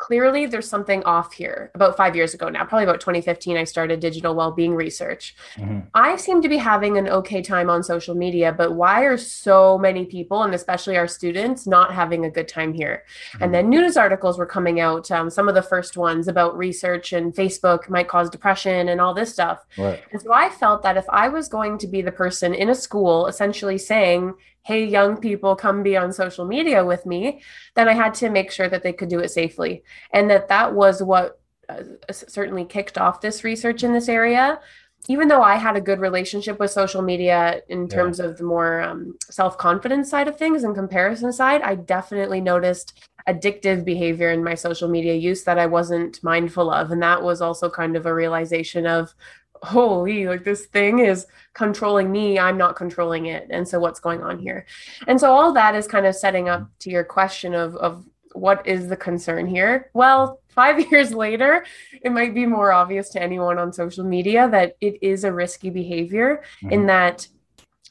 clearly 0.04 0.44
there's 0.44 0.68
something 0.68 1.02
off 1.04 1.32
here. 1.32 1.70
About 1.75 1.96
five 1.96 2.14
years 2.14 2.34
ago 2.34 2.50
now, 2.50 2.62
probably 2.66 2.84
about 2.84 3.00
2015, 3.00 3.56
I 3.56 3.64
started 3.64 4.00
digital 4.00 4.34
well-being 4.34 4.75
research. 4.75 5.34
Mm-hmm. 5.56 5.78
I 5.94 6.16
seem 6.16 6.42
to 6.42 6.49
be 6.49 6.58
having 6.58 6.99
an 6.99 7.08
okay 7.08 7.40
time 7.40 7.70
on 7.70 7.82
social 7.82 8.14
media, 8.14 8.52
but 8.52 8.75
why 8.75 9.04
are 9.04 9.16
so 9.16 9.78
many 9.78 10.04
people, 10.04 10.42
and 10.42 10.54
especially 10.54 10.99
our 10.99 11.08
students, 11.08 11.66
not 11.66 11.94
having 11.94 12.26
a 12.26 12.30
good 12.30 12.49
time 12.49 12.75
here? 12.75 13.04
Mm-hmm. 13.32 13.44
And 13.44 13.54
then 13.54 13.70
news 13.70 13.96
articles 13.96 14.37
were 14.37 14.44
coming 14.44 14.78
out. 14.78 15.11
Um, 15.11 15.30
some 15.30 15.49
of 15.49 15.54
the 15.54 15.62
first 15.62 15.96
ones 15.96 16.28
about 16.28 16.58
research 16.58 17.14
and 17.14 17.34
Facebook 17.34 17.88
might 17.88 18.08
cause 18.08 18.28
depression 18.28 18.90
and 18.90 19.00
all 19.00 19.14
this 19.14 19.32
stuff. 19.32 19.64
Right. 19.78 20.02
And 20.12 20.20
so 20.20 20.34
I 20.34 20.50
felt 20.50 20.82
that 20.82 20.99
if 20.99 21.06
I 21.08 21.28
was 21.28 21.49
going 21.49 21.78
to 21.78 21.87
be 21.87 22.02
the 22.02 22.12
person 22.12 22.52
in 22.52 22.68
a 22.68 22.75
school, 22.75 23.26
essentially 23.26 23.78
saying, 23.78 24.34
hey, 24.64 24.82
young 24.82 25.18
people, 25.18 25.54
come 25.54 25.82
be 25.82 25.94
on 25.94 26.11
social 26.11 26.46
media 26.46 26.82
with 26.82 27.04
me, 27.04 27.42
then 27.75 27.87
I 27.87 27.92
had 27.92 28.14
to 28.14 28.30
make 28.30 28.50
sure 28.50 28.66
that 28.66 28.82
they 28.82 28.94
could 28.94 29.11
do 29.11 29.20
it 29.20 29.28
safely. 29.28 29.84
And 30.12 30.30
that 30.30 30.48
that 30.48 30.74
was 30.74 31.02
what 31.02 31.40
uh, 31.68 31.82
certainly 32.10 32.64
kicked 32.64 32.98
off 32.98 33.20
this 33.20 33.44
research 33.44 33.82
in 33.82 33.92
this 33.92 34.08
area. 34.08 34.60
Even 35.08 35.28
though 35.28 35.42
I 35.42 35.56
had 35.56 35.76
a 35.76 35.82
good 35.82 36.00
relationship 36.00 36.58
with 36.58 36.70
social 36.70 37.02
media 37.02 37.60
in 37.68 37.88
terms 37.88 38.18
yeah. 38.18 38.26
of 38.26 38.38
the 38.38 38.44
more 38.44 38.80
um, 38.80 39.16
self 39.30 39.58
confidence 39.58 40.08
side 40.08 40.28
of 40.28 40.38
things 40.38 40.64
and 40.64 40.74
comparison 40.74 41.32
side, 41.32 41.60
I 41.62 41.74
definitely 41.74 42.40
noticed 42.40 42.94
addictive 43.28 43.84
behavior 43.84 44.30
in 44.30 44.44
my 44.44 44.54
social 44.54 44.88
media 44.88 45.14
use 45.14 45.44
that 45.44 45.58
I 45.58 45.66
wasn't 45.66 46.22
mindful 46.22 46.70
of. 46.70 46.90
And 46.90 47.02
that 47.02 47.22
was 47.22 47.42
also 47.42 47.68
kind 47.70 47.96
of 47.96 48.06
a 48.06 48.14
realization 48.14 48.86
of 48.86 49.14
holy 49.64 50.26
like 50.26 50.44
this 50.44 50.66
thing 50.66 50.98
is 50.98 51.26
controlling 51.54 52.12
me 52.12 52.38
i'm 52.38 52.58
not 52.58 52.76
controlling 52.76 53.26
it 53.26 53.46
and 53.50 53.66
so 53.66 53.80
what's 53.80 54.00
going 54.00 54.22
on 54.22 54.38
here 54.38 54.66
and 55.06 55.18
so 55.18 55.30
all 55.30 55.52
that 55.52 55.74
is 55.74 55.88
kind 55.88 56.06
of 56.06 56.14
setting 56.14 56.48
up 56.48 56.68
to 56.78 56.90
your 56.90 57.04
question 57.04 57.54
of 57.54 57.74
of 57.76 58.04
what 58.35 58.67
is 58.67 58.88
the 58.88 58.97
concern 58.97 59.47
here 59.47 59.91
well 59.95 60.41
five 60.49 60.81
years 60.91 61.12
later 61.12 61.64
it 62.03 62.12
might 62.12 62.35
be 62.35 62.47
more 62.47 62.73
obvious 62.73 63.09
to 63.09 63.23
anyone 63.23 63.59
on 63.59 63.73
social 63.73 64.05
media 64.05 64.49
that 64.49 64.76
it 64.81 64.99
is 65.03 65.25
a 65.25 65.33
risky 65.33 65.71
behavior 65.71 66.43
mm-hmm. 66.62 66.73
in 66.73 66.87
that 66.87 67.26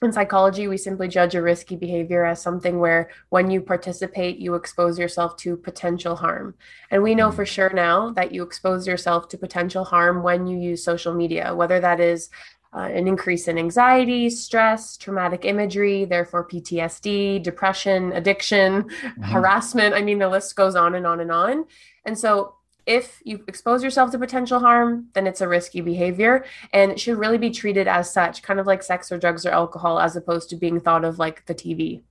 in 0.03 0.11
psychology, 0.11 0.67
we 0.67 0.77
simply 0.77 1.07
judge 1.07 1.33
a 1.33 1.41
risky 1.41 1.75
behavior 1.75 2.25
as 2.25 2.41
something 2.41 2.79
where 2.79 3.09
when 3.29 3.49
you 3.49 3.61
participate, 3.61 4.37
you 4.37 4.55
expose 4.55 4.99
yourself 4.99 5.37
to 5.37 5.55
potential 5.55 6.17
harm. 6.17 6.55
And 6.91 7.01
we 7.01 7.15
know 7.15 7.31
for 7.31 7.45
sure 7.45 7.71
now 7.71 8.11
that 8.11 8.33
you 8.33 8.43
expose 8.43 8.85
yourself 8.85 9.29
to 9.29 9.37
potential 9.37 9.85
harm 9.85 10.21
when 10.21 10.45
you 10.45 10.57
use 10.57 10.83
social 10.83 11.13
media, 11.13 11.55
whether 11.55 11.79
that 11.79 11.99
is 11.99 12.29
uh, 12.75 12.79
an 12.79 13.07
increase 13.07 13.47
in 13.47 13.57
anxiety, 13.57 14.29
stress, 14.29 14.97
traumatic 14.97 15.45
imagery, 15.45 16.05
therefore 16.05 16.47
PTSD, 16.47 17.41
depression, 17.43 18.11
addiction, 18.13 18.83
mm-hmm. 18.83 19.21
harassment. 19.23 19.93
I 19.93 20.01
mean, 20.01 20.19
the 20.19 20.29
list 20.29 20.55
goes 20.55 20.75
on 20.75 20.95
and 20.95 21.05
on 21.05 21.19
and 21.19 21.31
on. 21.31 21.65
And 22.05 22.17
so 22.17 22.55
if 22.85 23.21
you 23.23 23.43
expose 23.47 23.83
yourself 23.83 24.11
to 24.11 24.19
potential 24.19 24.59
harm, 24.59 25.07
then 25.13 25.27
it's 25.27 25.41
a 25.41 25.47
risky 25.47 25.81
behavior 25.81 26.45
and 26.73 26.91
it 26.91 26.99
should 26.99 27.17
really 27.17 27.37
be 27.37 27.49
treated 27.49 27.87
as 27.87 28.11
such, 28.11 28.41
kind 28.41 28.59
of 28.59 28.67
like 28.67 28.83
sex 28.83 29.11
or 29.11 29.17
drugs 29.17 29.45
or 29.45 29.51
alcohol, 29.51 29.99
as 29.99 30.15
opposed 30.15 30.49
to 30.49 30.55
being 30.55 30.79
thought 30.79 31.05
of 31.05 31.19
like 31.19 31.45
the 31.45 31.55
TV. 31.55 32.01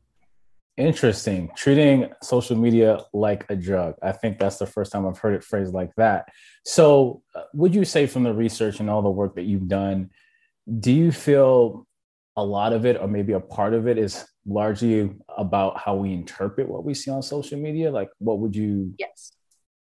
Interesting. 0.79 1.51
Treating 1.55 2.11
social 2.23 2.57
media 2.57 3.01
like 3.13 3.45
a 3.51 3.57
drug. 3.57 3.95
I 4.03 4.13
think 4.13 4.39
that's 4.39 4.57
the 4.57 4.67
first 4.67 4.91
time 4.91 5.07
I've 5.07 5.19
heard 5.19 5.35
it 5.35 5.45
phrased 5.45 5.75
like 5.75 5.95
that. 5.97 6.29
So, 6.65 7.23
uh, 7.35 7.43
would 7.53 7.75
you 7.75 7.85
say 7.85 8.07
from 8.07 8.23
the 8.23 8.33
research 8.33 8.81
and 8.81 8.89
all 8.89 9.03
the 9.03 9.11
work 9.11 9.35
that 9.35 9.43
you've 9.43 9.69
done, 9.69 10.11
do 10.81 10.93
you 10.93 11.13
feel 11.13 11.87
a 12.37 12.45
lot 12.45 12.73
of 12.73 12.87
it, 12.87 13.01
or 13.01 13.09
maybe 13.09 13.33
a 13.33 13.41
part 13.41 13.75
of 13.75 13.87
it, 13.87 13.99
is 13.99 14.25
largely 14.47 15.11
about 15.37 15.79
how 15.79 15.97
we 15.97 16.13
interpret 16.13 16.69
what 16.69 16.85
we 16.85 16.95
see 16.95 17.11
on 17.11 17.23
social 17.23 17.59
media? 17.59 17.91
Like, 17.91 18.11
what 18.19 18.39
would 18.39 18.57
you? 18.57 18.95
Yes 18.99 19.33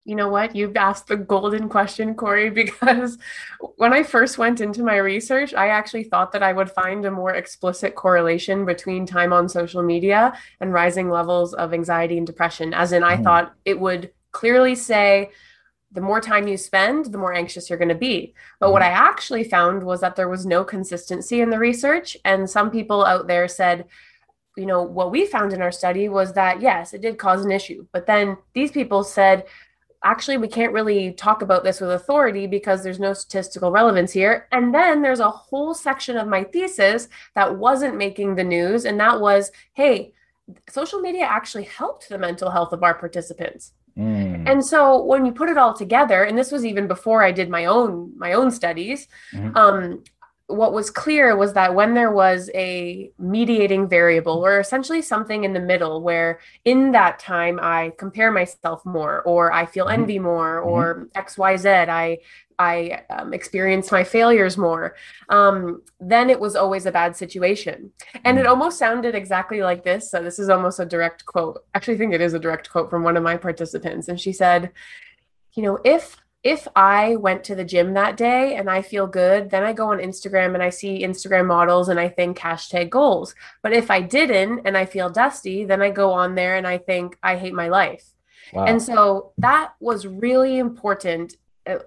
you 0.08 0.16
know 0.16 0.30
what? 0.30 0.56
You've 0.56 0.78
asked 0.78 1.08
the 1.08 1.18
golden 1.18 1.68
question, 1.68 2.16
Corey, 2.16 2.50
because 2.62 3.18
when 3.76 3.94
I 3.94 4.04
first 4.04 4.38
went 4.38 4.62
into 4.62 4.82
my 4.82 4.96
research, 4.96 5.54
I 5.54 5.68
actually 5.68 6.06
thought 6.06 6.32
that 6.32 6.42
I 6.42 6.54
would 6.54 6.72
find 6.72 7.06
a 7.06 7.12
more 7.12 7.36
explicit 7.36 7.94
correlation 7.94 8.66
between 8.66 9.06
time 9.06 9.34
on 9.34 9.50
social 9.50 9.84
media 9.84 10.34
and 10.62 10.72
rising 10.74 11.10
levels 11.10 11.54
of 11.54 11.74
anxiety 11.74 12.18
and 12.18 12.26
depression. 12.26 12.74
As 12.74 12.94
in, 12.94 13.04
I 13.04 13.18
mm. 13.18 13.24
thought 13.24 13.54
it 13.66 13.78
would 13.78 14.12
clearly 14.32 14.76
say, 14.76 15.32
the 15.92 16.02
more 16.02 16.20
time 16.20 16.48
you 16.48 16.58
spend, 16.58 17.06
the 17.06 17.18
more 17.18 17.34
anxious 17.34 17.70
you're 17.70 17.80
going 17.80 17.90
to 17.90 17.96
be. 17.96 18.34
But 18.60 18.72
what 18.72 18.82
mm-hmm. 18.82 18.96
I 18.96 19.08
actually 19.10 19.44
found 19.44 19.84
was 19.84 20.02
that 20.02 20.16
there 20.16 20.30
was 20.30 20.46
no 20.46 20.64
consistency 20.64 21.42
in 21.42 21.50
the 21.50 21.60
research. 21.60 22.18
And 22.26 22.50
some 22.50 22.70
people 22.70 23.06
out 23.06 23.28
there 23.28 23.48
said, 23.48 23.86
you 24.58 24.66
know, 24.66 24.82
what 24.82 25.12
we 25.12 25.26
found 25.26 25.54
in 25.54 25.62
our 25.62 25.72
study 25.72 26.10
was 26.10 26.34
that 26.34 26.62
yes, 26.62 26.94
it 26.94 27.02
did 27.02 27.18
cause 27.18 27.46
an 27.46 27.52
issue. 27.52 27.86
But 27.94 28.06
then 28.06 28.38
these 28.54 28.72
people 28.72 29.04
said, 29.04 29.46
actually 30.04 30.38
we 30.38 30.48
can't 30.48 30.74
really 30.74 31.12
talk 31.14 31.42
about 31.42 31.64
this 31.64 31.82
with 31.82 31.92
authority 31.92 32.48
because 32.48 32.84
there's 32.84 33.00
no 33.00 33.14
statistical 33.14 33.72
relevance 33.72 34.12
here 34.12 34.48
and 34.52 34.74
then 34.74 35.02
there's 35.02 35.20
a 35.20 35.30
whole 35.30 35.74
section 35.74 36.18
of 36.18 36.28
my 36.28 36.44
thesis 36.44 37.10
that 37.36 37.58
wasn't 37.58 37.98
making 37.98 38.36
the 38.36 38.44
news 38.44 38.86
and 38.86 39.00
that 39.00 39.20
was 39.20 39.52
hey 39.74 40.14
social 40.70 41.00
media 41.00 41.24
actually 41.24 41.64
helped 41.64 42.08
the 42.10 42.18
mental 42.18 42.52
health 42.52 42.74
of 42.74 42.84
our 42.84 42.94
participants 42.94 43.74
mm. 43.98 44.50
and 44.50 44.66
so 44.66 45.04
when 45.04 45.26
you 45.26 45.32
put 45.32 45.50
it 45.50 45.58
all 45.58 45.74
together 45.74 46.24
and 46.24 46.38
this 46.38 46.52
was 46.52 46.66
even 46.66 46.88
before 46.88 47.24
i 47.24 47.32
did 47.32 47.50
my 47.50 47.66
own 47.66 48.12
my 48.18 48.34
own 48.34 48.52
studies 48.52 49.08
mm-hmm. 49.34 49.56
um, 49.58 50.04
what 50.48 50.72
was 50.72 50.90
clear 50.90 51.36
was 51.36 51.54
that 51.54 51.76
when 51.76 51.94
there 51.94 52.12
was 52.12 52.50
a 52.56 53.12
mediating 53.20 53.88
variable 53.88 54.46
or 54.46 54.60
essentially 54.60 55.02
something 55.02 55.44
in 55.44 55.52
the 55.52 55.60
middle 55.60 56.02
where 56.02 56.40
in 56.64 56.92
that 56.94 57.20
time 57.20 57.60
i 57.62 57.92
compare 57.98 58.32
myself 58.32 58.86
more 58.86 59.22
or 59.24 59.52
i 59.52 59.66
feel 59.66 59.86
mm-hmm. 59.86 60.02
envy 60.02 60.20
more 60.20 60.62
mm-hmm. 60.62 60.70
or 60.70 61.10
xyz 61.16 61.90
i 61.90 62.18
i 62.60 63.04
um, 63.10 63.34
experience 63.34 63.92
my 63.92 64.06
failures 64.06 64.58
more 64.58 64.96
um, 65.30 65.82
then 66.00 66.30
it 66.30 66.40
was 66.40 66.56
always 66.56 66.86
a 66.86 66.92
bad 66.92 67.14
situation 67.14 67.92
and 68.24 68.38
mm-hmm. 68.38 68.46
it 68.46 68.48
almost 68.48 68.80
sounded 68.80 69.16
exactly 69.16 69.62
like 69.62 69.84
this 69.84 70.10
so 70.10 70.24
this 70.24 70.40
is 70.40 70.50
almost 70.50 70.80
a 70.80 70.86
direct 70.86 71.26
quote 71.26 71.66
actually 71.76 71.96
i 71.96 71.98
think 71.98 72.14
it 72.14 72.22
is 72.22 72.34
a 72.34 72.40
direct 72.40 72.70
quote 72.70 72.90
from 72.90 73.04
one 73.04 73.18
of 73.18 73.24
my 73.24 73.36
participants 73.36 74.08
and 74.08 74.20
she 74.20 74.32
said 74.32 74.72
you 75.56 75.64
know 75.64 75.78
if 75.84 76.16
if 76.44 76.68
I 76.76 77.16
went 77.16 77.44
to 77.46 77.56
the 77.56 77.66
gym 77.66 77.94
that 77.94 78.16
day 78.16 78.56
and 78.56 78.70
I 78.70 78.82
feel 78.82 79.08
good, 79.08 79.50
then 79.50 79.64
I 79.64 79.74
go 79.74 79.92
on 79.92 79.98
Instagram 79.98 80.54
and 80.54 80.64
I 80.64 80.70
see 80.70 81.04
Instagram 81.04 81.48
models 81.48 81.90
and 81.90 82.00
I 82.00 82.10
think 82.10 82.38
hashtag 82.38 82.90
goals. 82.90 83.36
But 83.64 83.74
if 83.74 83.90
I 83.90 84.02
didn't 84.02 84.62
and 84.66 84.78
I 84.78 84.86
feel 84.86 85.10
dusty, 85.10 85.66
then 85.66 85.82
I 85.82 85.90
go 85.90 86.12
on 86.12 86.36
there 86.36 86.56
and 86.56 86.68
I 86.68 86.78
think 86.78 87.18
I 87.24 87.36
hate 87.36 87.54
my 87.54 87.70
life. 87.70 88.14
Wow. 88.54 88.66
And 88.66 88.82
so 88.82 89.34
that 89.40 89.74
was 89.80 90.08
really 90.08 90.58
important. 90.58 91.36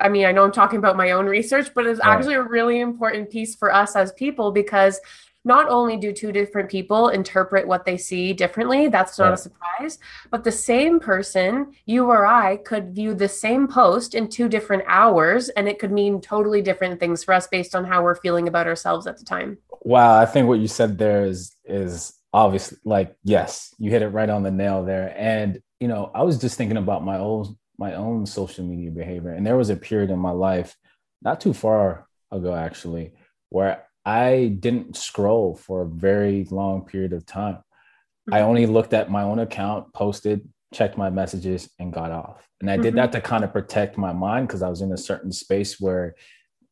I 0.01 0.09
mean, 0.09 0.27
I 0.27 0.33
know 0.33 0.45
I'm 0.45 0.53
talking 0.53 0.79
about 0.79 0.97
my 0.97 1.13
own 1.13 1.27
research, 1.27 1.73
but 1.75 1.87
it's 1.87 2.01
right. 2.01 2.15
actually 2.15 2.35
a 2.35 2.43
really 2.43 2.81
important 2.81 3.31
piece 3.31 3.55
for 3.55 3.73
us 3.73 3.97
as 3.97 4.13
people 4.13 4.53
because 4.53 5.01
not 5.45 5.69
only 5.69 5.97
do 5.97 6.13
two 6.13 6.33
different 6.33 6.71
people 6.71 7.09
interpret 7.09 7.67
what 7.67 7.85
they 7.85 7.97
see 7.97 8.33
differently, 8.33 8.89
that's 8.89 9.19
not 9.19 9.27
right. 9.27 9.35
a 9.35 9.37
surprise, 9.37 9.99
but 10.31 10.45
the 10.45 10.53
same 10.53 11.01
person, 11.01 11.73
you 11.87 12.07
or 12.07 12.27
I, 12.27 12.57
could 12.57 12.95
view 12.95 13.15
the 13.15 13.29
same 13.29 13.67
post 13.67 14.15
in 14.15 14.29
two 14.29 14.49
different 14.49 14.85
hours 14.87 15.49
and 15.51 15.69
it 15.69 15.79
could 15.79 15.93
mean 15.93 16.21
totally 16.21 16.61
different 16.61 17.01
things 17.01 17.25
for 17.25 17.33
us 17.33 17.47
based 17.47 17.75
on 17.75 17.85
how 17.85 18.03
we're 18.03 18.17
feeling 18.17 18.49
about 18.49 18.67
ourselves 18.67 19.07
at 19.07 19.19
the 19.19 19.25
time. 19.25 19.59
Wow, 19.83 20.19
I 20.19 20.27
think 20.27 20.47
what 20.47 20.61
you 20.61 20.69
said 20.69 20.99
there 20.99 21.25
is 21.25 21.57
is 21.65 22.13
obviously 22.33 22.79
like 22.85 23.17
yes, 23.25 23.75
you 23.79 23.91
hit 23.91 24.03
it 24.03 24.09
right 24.09 24.29
on 24.29 24.43
the 24.43 24.51
nail 24.51 24.85
there. 24.85 25.15
And 25.17 25.63
you 25.81 25.89
know, 25.89 26.11
I 26.15 26.23
was 26.23 26.39
just 26.39 26.59
thinking 26.59 26.77
about 26.77 27.03
my 27.03 27.19
own 27.19 27.57
my 27.79 27.95
own 27.95 28.27
social 28.27 28.67
media 28.67 28.91
behavior 28.91 29.31
and 29.31 29.47
there 29.47 29.57
was 29.57 29.71
a 29.71 29.77
period 29.77 30.11
in 30.11 30.19
my 30.19 30.33
life 30.33 30.77
not 31.23 31.41
too 31.41 31.55
far 31.55 32.07
ago 32.31 32.55
actually 32.55 33.15
where 33.49 33.87
I 34.05 34.57
didn't 34.59 34.97
scroll 34.97 35.55
for 35.55 35.83
a 35.83 35.89
very 35.89 36.47
long 36.51 36.85
period 36.85 37.13
of 37.13 37.27
time. 37.27 37.57
Mm-hmm. 37.57 38.35
I 38.35 38.41
only 38.43 38.67
looked 38.67 38.93
at 38.93 39.11
my 39.11 39.23
own 39.23 39.39
account, 39.39 39.93
posted, 39.93 40.49
checked 40.73 40.97
my 40.97 41.11
messages, 41.11 41.69
and 41.79 41.93
got 41.93 42.11
off. 42.11 42.49
And 42.61 42.71
I 42.71 42.75
mm-hmm. 42.75 42.83
did 42.83 42.95
that 42.97 43.13
to 43.13 43.21
kind 43.21 43.45
of 43.45 43.53
protect 43.53 43.99
my 43.99 44.13
mind 44.13 44.49
because 44.49 44.63
I 44.63 44.69
was 44.69 44.81
in 44.81 44.93
a 44.93 44.99
certain 44.99 45.33
space 45.33 45.81
where 45.81 46.15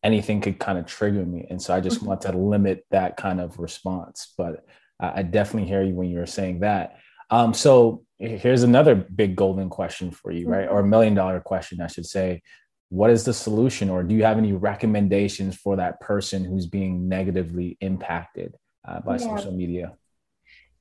anything 0.02 0.40
could 0.40 0.58
kind 0.58 0.78
of 0.78 0.87
trigger 0.87 1.25
me. 1.25 1.47
And 1.50 1.61
so 1.61 1.75
I 1.75 1.80
just 1.80 1.99
mm-hmm. 1.99 2.06
want 2.06 2.20
to 2.23 2.32
limit 2.32 2.87
that 2.90 3.16
kind 3.16 3.40
of 3.40 3.58
response. 3.58 4.32
But 4.37 4.64
I, 5.00 5.20
I 5.20 5.23
definitely 5.23 5.68
hear 5.68 5.82
you 5.82 5.94
when 5.94 6.08
you 6.08 6.18
were 6.18 6.26
saying 6.26 6.61
that. 6.61 6.99
Um, 7.30 7.52
so 7.52 8.04
here's 8.18 8.62
another 8.62 8.94
big 8.94 9.37
golden 9.37 9.68
question 9.68 10.11
for 10.11 10.30
you, 10.32 10.49
right? 10.49 10.66
Mm-hmm. 10.66 10.75
Or 10.75 10.80
a 10.80 10.87
million 10.87 11.14
dollar 11.14 11.40
question, 11.40 11.80
I 11.80 11.88
should 11.88 12.06
say 12.06 12.42
what 12.90 13.11
is 13.11 13.25
the 13.25 13.35
solution 13.35 13.90
or 13.90 14.02
do 14.02 14.14
you 14.14 14.25
have 14.25 14.38
any 14.38 14.52
recommendations 14.52 15.57
for 15.57 15.76
that 15.76 16.00
person 16.00 16.45
who's 16.45 16.66
being 16.66 17.09
negatively 17.09 17.76
impacted 17.80 18.57
uh, 18.87 19.00
by 19.00 19.18
yeah. 19.18 19.37
social 19.37 19.52
media? 19.52 19.92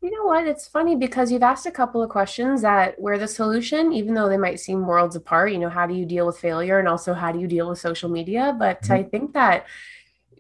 You 0.02 0.12
know 0.12 0.26
what? 0.26 0.48
It's 0.48 0.68
funny 0.68 0.96
because 0.96 1.32
you've 1.32 1.44
asked 1.44 1.66
a 1.66 1.72
couple 1.72 2.04
of 2.04 2.10
questions 2.10 2.62
that 2.62 3.00
where 3.00 3.18
the 3.18 3.28
solution 3.28 3.92
even 3.92 4.14
though 4.14 4.30
they 4.30 4.38
might 4.38 4.60
seem 4.60 4.86
worlds 4.86 5.16
apart. 5.16 5.52
You 5.52 5.58
know 5.58 5.70
how 5.70 5.88
do 5.88 5.96
you 5.96 6.06
deal 6.06 6.28
with 6.28 6.38
failure 6.38 6.80
and 6.80 6.88
also 6.88 7.14
how 7.14 7.32
do 7.32 7.40
you 7.40 7.48
deal 7.48 7.70
with 7.70 7.80
social 7.80 8.10
media? 8.10 8.56
But 8.58 8.84
mm-hmm. 8.84 8.94
i 8.94 9.04
think 9.04 9.34
that 9.34 9.66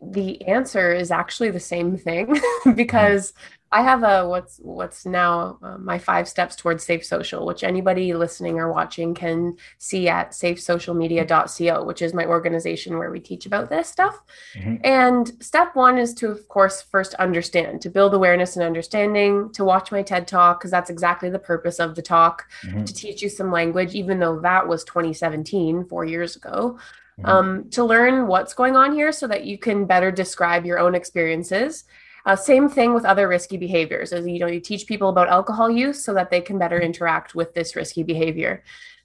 the 0.01 0.41
answer 0.47 0.93
is 0.93 1.11
actually 1.11 1.49
the 1.49 1.59
same 1.59 1.97
thing 1.97 2.39
because 2.75 3.33
I 3.71 3.81
have 3.81 4.03
a 4.03 4.27
what's 4.27 4.59
what's 4.59 5.05
now 5.05 5.57
uh, 5.61 5.77
my 5.77 5.97
five 5.99 6.27
steps 6.29 6.55
towards 6.55 6.85
safe 6.85 7.05
social, 7.05 7.45
which 7.45 7.63
anybody 7.63 8.13
listening 8.13 8.59
or 8.59 8.71
watching 8.71 9.13
can 9.13 9.57
see 9.77 10.07
at 10.07 10.31
safesocialmedia.co, 10.31 11.83
which 11.83 12.01
is 12.01 12.13
my 12.13 12.25
organization 12.25 12.97
where 12.97 13.11
we 13.11 13.19
teach 13.19 13.45
about 13.45 13.69
this 13.69 13.89
stuff. 13.89 14.21
Mm-hmm. 14.55 14.75
And 14.85 15.43
step 15.43 15.75
one 15.75 15.97
is 15.97 16.13
to, 16.15 16.29
of 16.29 16.47
course, 16.47 16.81
first 16.81 17.13
understand, 17.15 17.81
to 17.81 17.89
build 17.89 18.13
awareness 18.13 18.55
and 18.55 18.63
understanding, 18.63 19.51
to 19.53 19.65
watch 19.65 19.91
my 19.91 20.01
TED 20.01 20.27
talk, 20.27 20.59
because 20.59 20.71
that's 20.71 20.89
exactly 20.89 21.29
the 21.29 21.39
purpose 21.39 21.79
of 21.79 21.95
the 21.95 22.01
talk, 22.01 22.45
mm-hmm. 22.61 22.85
to 22.85 22.93
teach 22.93 23.21
you 23.21 23.27
some 23.27 23.51
language, 23.51 23.95
even 23.95 24.19
though 24.19 24.39
that 24.39 24.65
was 24.67 24.85
2017, 24.85 25.85
four 25.85 26.05
years 26.05 26.37
ago. 26.37 26.79
Mm-hmm. 27.19 27.29
Um, 27.29 27.69
to 27.71 27.83
learn 27.83 28.27
what's 28.27 28.53
going 28.53 28.75
on 28.75 28.93
here 28.93 29.11
so 29.11 29.27
that 29.27 29.43
you 29.43 29.57
can 29.57 29.85
better 29.85 30.11
describe 30.11 30.67
your 30.67 30.77
own 30.77 30.93
experiences 30.93 31.83
uh, 32.27 32.35
same 32.35 32.67
thing 32.67 32.93
with 32.93 33.05
other 33.05 33.25
risky 33.25 33.55
behaviors, 33.55 34.11
as 34.11 34.27
you 34.27 34.37
know, 34.37 34.47
you 34.47 34.59
teach 34.59 34.85
people 34.85 35.07
about 35.07 35.29
alcohol 35.29 35.71
use 35.71 36.03
so 36.03 36.13
that 36.13 36.29
they 36.29 36.41
can 36.41 36.59
better 36.59 36.77
interact 36.77 37.33
with 37.33 37.53
this 37.53 37.73
risky 37.73 38.03
behavior. 38.03 38.61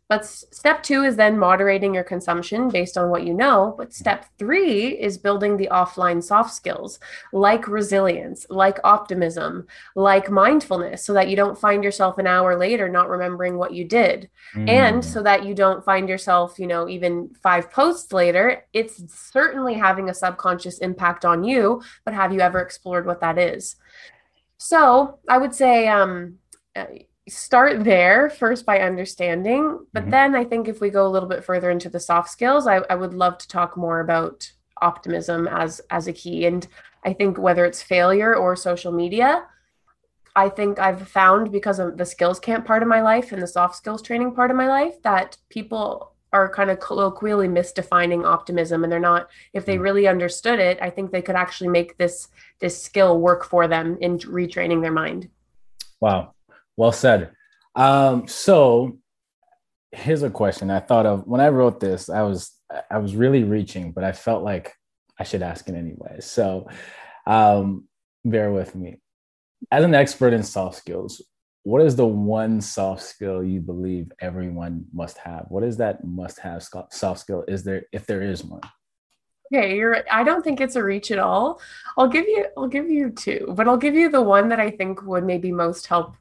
But 0.09 0.27
step 0.27 0.83
two 0.83 1.05
is 1.05 1.17
then 1.17 1.39
moderating 1.39 1.95
your 1.95 2.05
consumption 2.05 2.69
based 2.69 2.99
on 2.99 3.09
what 3.09 3.25
you 3.25 3.33
know. 3.33 3.75
But 3.79 3.95
step 3.95 4.27
three 4.39 4.89
is 4.89 5.17
building 5.17 5.57
the 5.57 5.69
offline 5.73 6.23
soft 6.23 6.53
skills 6.53 6.99
like 7.33 7.67
resilience, 7.67 8.45
like 8.51 8.79
optimism, 8.85 9.67
like 9.97 10.31
mindfulness, 10.31 11.05
so 11.05 11.15
that 11.15 11.29
you 11.29 11.37
don't 11.37 11.59
find 11.59 11.83
yourself 11.83 12.19
an 12.19 12.27
hour 12.27 12.59
later 12.59 12.91
not 12.91 13.09
remembering 13.09 13.57
what 13.57 13.73
you 13.73 13.87
did. 13.87 14.29
Mm. 14.55 14.69
And 14.69 15.05
so 15.05 15.23
that 15.23 15.47
you 15.47 15.55
don't 15.55 15.85
find 15.85 16.09
yourself, 16.09 16.59
you 16.59 16.67
know, 16.67 16.89
even 16.89 17.31
five 17.43 17.71
posts 17.71 18.13
later, 18.13 18.67
it's 18.75 19.03
certainly 19.31 19.75
having 19.75 20.11
a 20.11 20.15
subconscious 20.15 20.79
impact 20.79 21.25
on 21.25 21.43
you. 21.43 21.83
But 22.05 22.13
have 22.13 22.35
you 22.35 22.41
ever 22.41 22.61
explored 22.61 23.07
what 23.07 23.21
that 23.21 23.39
is? 23.39 23.77
So 24.59 25.19
I 25.29 25.39
would 25.39 25.55
say, 25.55 25.89
um, 25.89 26.39
start 27.33 27.85
there 27.85 28.31
first 28.31 28.65
by 28.67 28.81
understanding 28.81 29.79
but 29.93 30.03
mm-hmm. 30.03 30.11
then 30.11 30.35
i 30.35 30.45
think 30.45 30.69
if 30.69 30.81
we 30.81 30.91
go 30.91 31.07
a 31.07 31.11
little 31.11 31.29
bit 31.29 31.45
further 31.45 31.71
into 31.71 31.89
the 31.89 32.01
soft 32.01 32.29
skills 32.29 32.67
I, 32.67 32.79
I 32.91 32.95
would 32.95 33.15
love 33.15 33.39
to 33.39 33.49
talk 33.49 33.77
more 33.77 34.01
about 34.01 34.53
optimism 34.81 35.49
as 35.49 35.81
as 35.91 36.07
a 36.09 36.13
key 36.13 36.47
and 36.47 36.67
I 37.05 37.13
think 37.13 37.39
whether 37.39 37.65
it's 37.65 37.83
failure 37.83 38.35
or 38.35 38.55
social 38.57 38.93
media, 38.93 39.47
I 40.35 40.49
think 40.49 40.79
I've 40.79 41.09
found 41.09 41.53
because 41.53 41.79
of 41.79 41.99
the 41.99 42.07
skills 42.07 42.41
camp 42.41 42.67
part 42.67 42.83
of 42.83 42.89
my 42.89 43.03
life 43.03 43.33
and 43.33 43.43
the 43.43 43.47
soft 43.47 43.77
skills 43.77 44.03
training 44.03 44.35
part 44.35 44.51
of 44.51 44.57
my 44.57 44.69
life 44.69 45.03
that 45.03 45.37
people 45.51 46.13
are 46.33 46.49
kind 46.49 46.71
of 46.71 46.81
colloquially 46.81 47.49
misdefining 47.49 48.25
optimism 48.25 48.83
and 48.83 48.93
they're 48.93 48.99
not 48.99 49.29
if 49.53 49.67
they 49.67 49.77
hmm. 49.77 49.83
really 49.83 50.09
understood 50.09 50.59
it 50.59 50.79
i 50.81 50.89
think 50.89 51.11
they 51.11 51.21
could 51.21 51.37
actually 51.37 51.69
make 51.69 51.99
this 51.99 52.29
this 52.59 52.83
skill 52.83 53.21
work 53.21 53.45
for 53.45 53.69
them 53.69 53.99
in 54.01 54.17
retraining 54.21 54.81
their 54.81 54.93
mind 54.93 55.29
wow 56.01 56.33
well 56.83 56.93
said 56.93 57.31
um 57.77 58.27
so 58.27 58.99
here's 59.93 60.23
a 60.23 60.31
question 60.31 60.71
i 60.71 60.81
thought 60.81 61.07
of 61.07 61.27
when 61.27 61.41
i 61.41 61.49
wrote 61.49 61.81
this 61.81 62.11
i 62.11 62.23
was 62.23 62.53
i 62.91 62.99
was 62.99 63.17
really 63.17 63.45
reaching 63.45 63.93
but 63.93 64.05
i 64.05 64.13
felt 64.13 64.43
like 64.43 64.75
i 65.19 65.25
should 65.25 65.43
ask 65.43 65.69
it 65.69 65.75
anyway 65.75 66.17
so 66.21 66.69
um 67.27 67.85
bear 68.25 68.53
with 68.53 68.75
me 68.75 68.99
as 69.71 69.85
an 69.85 69.95
expert 69.95 70.33
in 70.33 70.43
soft 70.43 70.77
skills, 70.77 71.23
what 71.65 71.83
is 71.83 71.95
the 71.95 72.07
one 72.07 72.61
soft 72.61 73.03
skill 73.03 73.45
you 73.45 73.61
believe 73.61 74.11
everyone 74.21 74.85
must 74.93 75.19
have? 75.19 75.47
What 75.49 75.63
is 75.63 75.77
that 75.77 76.05
must 76.05 76.41
have 76.41 76.67
soft 76.91 77.21
skill? 77.21 77.45
Is 77.47 77.63
there, 77.63 77.85
if 77.93 78.07
there 78.07 78.23
is 78.23 78.43
one? 78.43 78.61
Okay, 79.55 79.77
you're 79.77 80.03
I 80.11 80.25
don't 80.25 80.43
think 80.43 80.63
it's 80.63 80.77
a 80.77 80.83
reach 80.83 81.11
at 81.11 81.19
all. 81.19 81.61
I'll 81.99 82.09
give 82.09 82.27
you 82.27 82.47
I'll 82.57 82.69
give 82.69 82.89
you 82.91 83.11
two, 83.11 83.53
but 83.55 83.69
I'll 83.69 83.77
give 83.77 83.95
you 83.95 84.09
the 84.09 84.23
one 84.23 84.49
that 84.49 84.59
I 84.59 84.71
think 84.71 85.03
would 85.03 85.25
maybe 85.25 85.53
most 85.53 85.87
help 85.87 86.15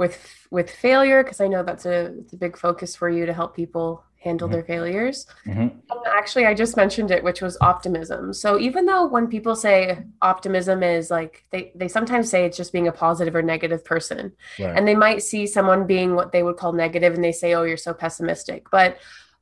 with 0.00 0.48
with 0.50 0.70
failure 0.70 1.22
because 1.22 1.42
I 1.42 1.46
know 1.46 1.62
that's 1.62 1.84
a, 1.84 2.14
a 2.32 2.36
big 2.36 2.56
focus 2.56 2.96
for 2.96 3.10
you 3.10 3.26
to 3.26 3.34
help 3.34 3.54
people 3.54 4.02
handle 4.16 4.48
mm-hmm. 4.48 4.54
their 4.54 4.64
failures. 4.64 5.26
Mm-hmm. 5.46 5.68
Actually, 6.06 6.46
I 6.46 6.54
just 6.54 6.74
mentioned 6.74 7.10
it, 7.10 7.22
which 7.22 7.42
was 7.42 7.58
optimism. 7.60 8.32
So 8.32 8.58
even 8.58 8.86
though 8.86 9.06
when 9.06 9.26
people 9.26 9.54
say 9.54 10.02
optimism 10.22 10.82
is 10.82 11.10
like 11.10 11.44
they 11.50 11.72
they 11.74 11.86
sometimes 11.86 12.30
say 12.30 12.46
it's 12.46 12.56
just 12.56 12.72
being 12.72 12.88
a 12.88 12.92
positive 12.92 13.34
or 13.34 13.42
negative 13.42 13.84
person, 13.84 14.32
right. 14.58 14.74
and 14.74 14.88
they 14.88 14.96
might 14.96 15.22
see 15.22 15.46
someone 15.46 15.86
being 15.86 16.14
what 16.14 16.32
they 16.32 16.42
would 16.42 16.56
call 16.56 16.72
negative, 16.72 17.12
and 17.12 17.22
they 17.22 17.36
say, 17.42 17.54
"Oh, 17.54 17.64
you're 17.64 17.76
so 17.76 17.92
pessimistic." 17.92 18.70
But 18.70 18.96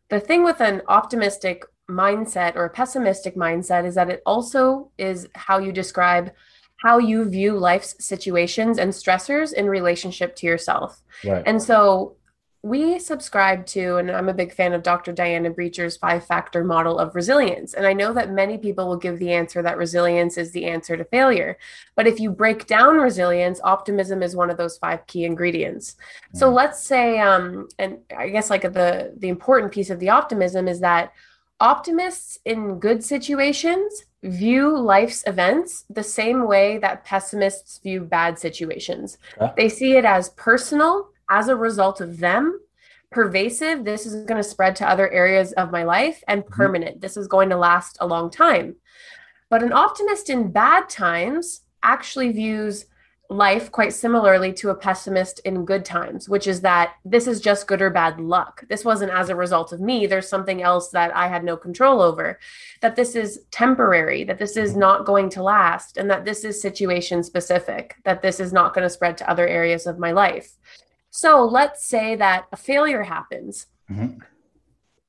the 0.09 0.19
thing 0.19 0.43
with 0.43 0.61
an 0.61 0.83
optimistic 0.88 1.67
mindset 1.88 2.57
or 2.57 2.65
a 2.65 2.71
pessimistic 2.71 3.37
mindset 3.37 3.87
is 3.87 3.95
that 3.95 4.11
it 4.11 4.23
also 4.27 4.91
is 4.99 5.29
how 5.37 5.59
you 5.59 5.71
describe 5.71 6.33
how 6.79 6.99
you 6.99 7.25
view 7.25 7.59
life's 7.59 7.95
situations 8.05 8.79
and 8.79 8.93
stressors 8.93 9.53
in 9.53 9.69
relationship 9.69 10.35
to 10.37 10.47
yourself. 10.47 11.03
Right. 11.25 11.43
And 11.45 11.61
so 11.61 12.17
we 12.63 12.99
subscribe 12.99 13.67
to, 13.67 13.97
and 13.97 14.11
I'm 14.11 14.29
a 14.29 14.35
big 14.35 14.53
fan 14.53 14.73
of 14.73 14.83
Dr. 14.83 15.13
Diana 15.13 15.51
Brecher's 15.51 15.97
five 15.97 16.25
factor 16.25 16.65
model 16.65 16.99
of 16.99 17.15
resilience. 17.15 17.75
And 17.75 17.87
I 17.87 17.93
know 17.93 18.13
that 18.13 18.33
many 18.33 18.59
people 18.59 18.89
will 18.89 18.97
give 18.97 19.19
the 19.19 19.33
answer 19.33 19.63
that 19.63 19.79
resilience 19.79 20.37
is 20.37 20.51
the 20.51 20.67
answer 20.67 20.97
to 20.97 21.05
failure. 21.05 21.57
But 21.95 22.09
if 22.09 22.19
you 22.19 22.31
break 22.31 22.67
down 22.67 22.97
resilience, 22.97 23.61
optimism 23.63 24.23
is 24.23 24.35
one 24.35 24.51
of 24.51 24.57
those 24.57 24.77
five 24.77 25.07
key 25.07 25.25
ingredients. 25.25 25.95
Mm. 26.35 26.39
So 26.39 26.51
let's 26.51 26.83
say, 26.83 27.21
um, 27.21 27.69
and 27.79 27.99
I 28.17 28.29
guess 28.29 28.51
like 28.51 28.63
the, 28.63 29.15
the 29.17 29.29
important 29.29 29.73
piece 29.73 29.91
of 29.91 30.01
the 30.01 30.11
optimism 30.11 30.67
is 30.67 30.81
that 30.81 31.13
optimists 31.61 32.39
in 32.45 32.81
good 32.81 33.05
situations 33.05 34.05
view 34.23 34.77
life's 34.77 35.23
events 35.27 35.85
the 35.89 36.03
same 36.03 36.47
way 36.47 36.79
that 36.79 37.05
pessimists 37.05 37.79
view 37.79 38.01
bad 38.01 38.39
situations. 38.39 39.19
They 39.57 39.69
see 39.69 39.97
it 39.97 40.05
as 40.05 40.31
personal 40.31 41.09
as 41.31 41.49
a 41.49 41.57
result 41.57 42.01
of 42.01 42.19
them 42.19 42.61
pervasive 43.11 43.85
this 43.85 44.05
is 44.05 44.25
going 44.27 44.37
to 44.41 44.49
spread 44.49 44.77
to 44.77 44.89
other 44.89 45.11
areas 45.11 45.53
of 45.53 45.71
my 45.71 45.83
life 45.83 46.23
and 46.29 46.43
mm-hmm. 46.43 46.53
permanent 46.53 46.93
mm-hmm. 46.93 47.01
this 47.01 47.17
is 47.17 47.27
going 47.27 47.49
to 47.49 47.57
last 47.57 47.97
a 48.01 48.07
long 48.07 48.31
time 48.31 48.77
but 49.49 49.63
an 49.63 49.73
optimist 49.73 50.29
in 50.29 50.51
bad 50.51 50.89
times 50.89 51.63
actually 51.83 52.31
views 52.33 52.87
life 53.31 53.71
quite 53.71 53.93
similarly 53.93 54.55
to 54.55 54.71
a 54.71 54.75
pessimist 54.75 55.39
in 55.41 55.67
good 55.67 55.85
times, 55.85 56.31
which 56.31 56.47
is 56.47 56.63
that 56.63 56.95
this 57.05 57.27
is 57.27 57.41
just 57.41 57.67
good 57.67 57.83
or 57.83 57.91
bad 57.91 58.19
luck. 58.19 58.65
This 58.71 58.87
wasn't 58.87 59.13
as 59.13 59.29
a 59.29 59.37
result 59.37 59.73
of 59.73 59.81
me. 59.81 60.07
There's 60.07 60.29
something 60.29 60.63
else 60.63 60.89
that 60.91 61.15
I 61.15 61.29
had 61.29 61.45
no 61.45 61.55
control 61.55 62.01
over, 62.01 62.38
that 62.81 62.97
this 62.97 63.14
is 63.14 63.41
temporary, 63.51 64.25
that 64.25 64.38
this 64.38 64.57
is 64.57 64.77
not 64.77 65.05
going 65.05 65.29
to 65.31 65.43
last, 65.43 65.99
and 65.99 66.11
that 66.11 66.25
this 66.25 66.43
is 66.43 66.62
situation 66.62 67.23
specific, 67.23 67.97
that 68.05 68.23
this 68.23 68.41
is 68.41 68.53
not 68.53 68.73
going 68.73 68.85
to 68.85 68.91
spread 68.91 69.19
to 69.19 69.31
other 69.31 69.47
areas 69.47 69.87
of 69.87 69.99
my 69.99 70.12
life. 70.12 70.57
So 71.11 71.45
let's 71.45 71.85
say 71.85 72.17
that 72.17 72.47
a 72.51 72.57
failure 72.57 73.03
happens. 73.03 73.67
Mm-hmm. 73.91 74.21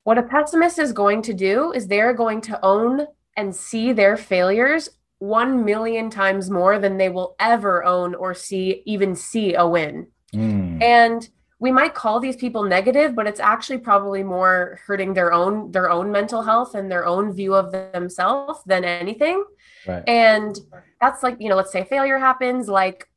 What 0.03 0.17
a 0.17 0.23
pessimist 0.23 0.77
is 0.77 0.91
going 0.91 1.21
to 1.21 1.33
do 1.33 1.71
is 1.71 1.87
they're 1.87 2.13
going 2.13 2.41
to 2.41 2.59
own 2.65 3.07
and 3.37 3.55
see 3.55 3.93
their 3.93 4.17
failures 4.17 4.89
1 5.19 5.65
million 5.65 6.09
times 6.09 6.49
more 6.49 6.79
than 6.79 6.97
they 6.97 7.09
will 7.09 7.35
ever 7.39 7.83
own 7.83 8.15
or 8.15 8.33
see, 8.33 8.81
even 8.85 9.15
see 9.15 9.53
a 9.53 9.67
win. 9.67 10.07
Mm. 10.33 10.81
And 10.81 11.29
we 11.59 11.71
might 11.71 11.93
call 11.93 12.19
these 12.21 12.37
people 12.37 12.63
negative 12.63 13.13
but 13.13 13.27
it's 13.27 13.39
actually 13.39 13.77
probably 13.77 14.23
more 14.23 14.79
hurting 14.85 15.13
their 15.13 15.33
own 15.33 15.69
their 15.71 15.89
own 15.89 16.09
mental 16.09 16.41
health 16.41 16.73
and 16.73 16.89
their 16.89 17.05
own 17.05 17.33
view 17.33 17.53
of 17.53 17.71
themselves 17.71 18.61
than 18.65 18.85
anything 18.85 19.43
right. 19.85 20.07
and 20.07 20.57
that's 21.01 21.21
like 21.21 21.35
you 21.39 21.49
know 21.49 21.57
let's 21.57 21.71
say 21.71 21.83
failure 21.83 22.17
happens 22.17 22.69
like 22.69 23.09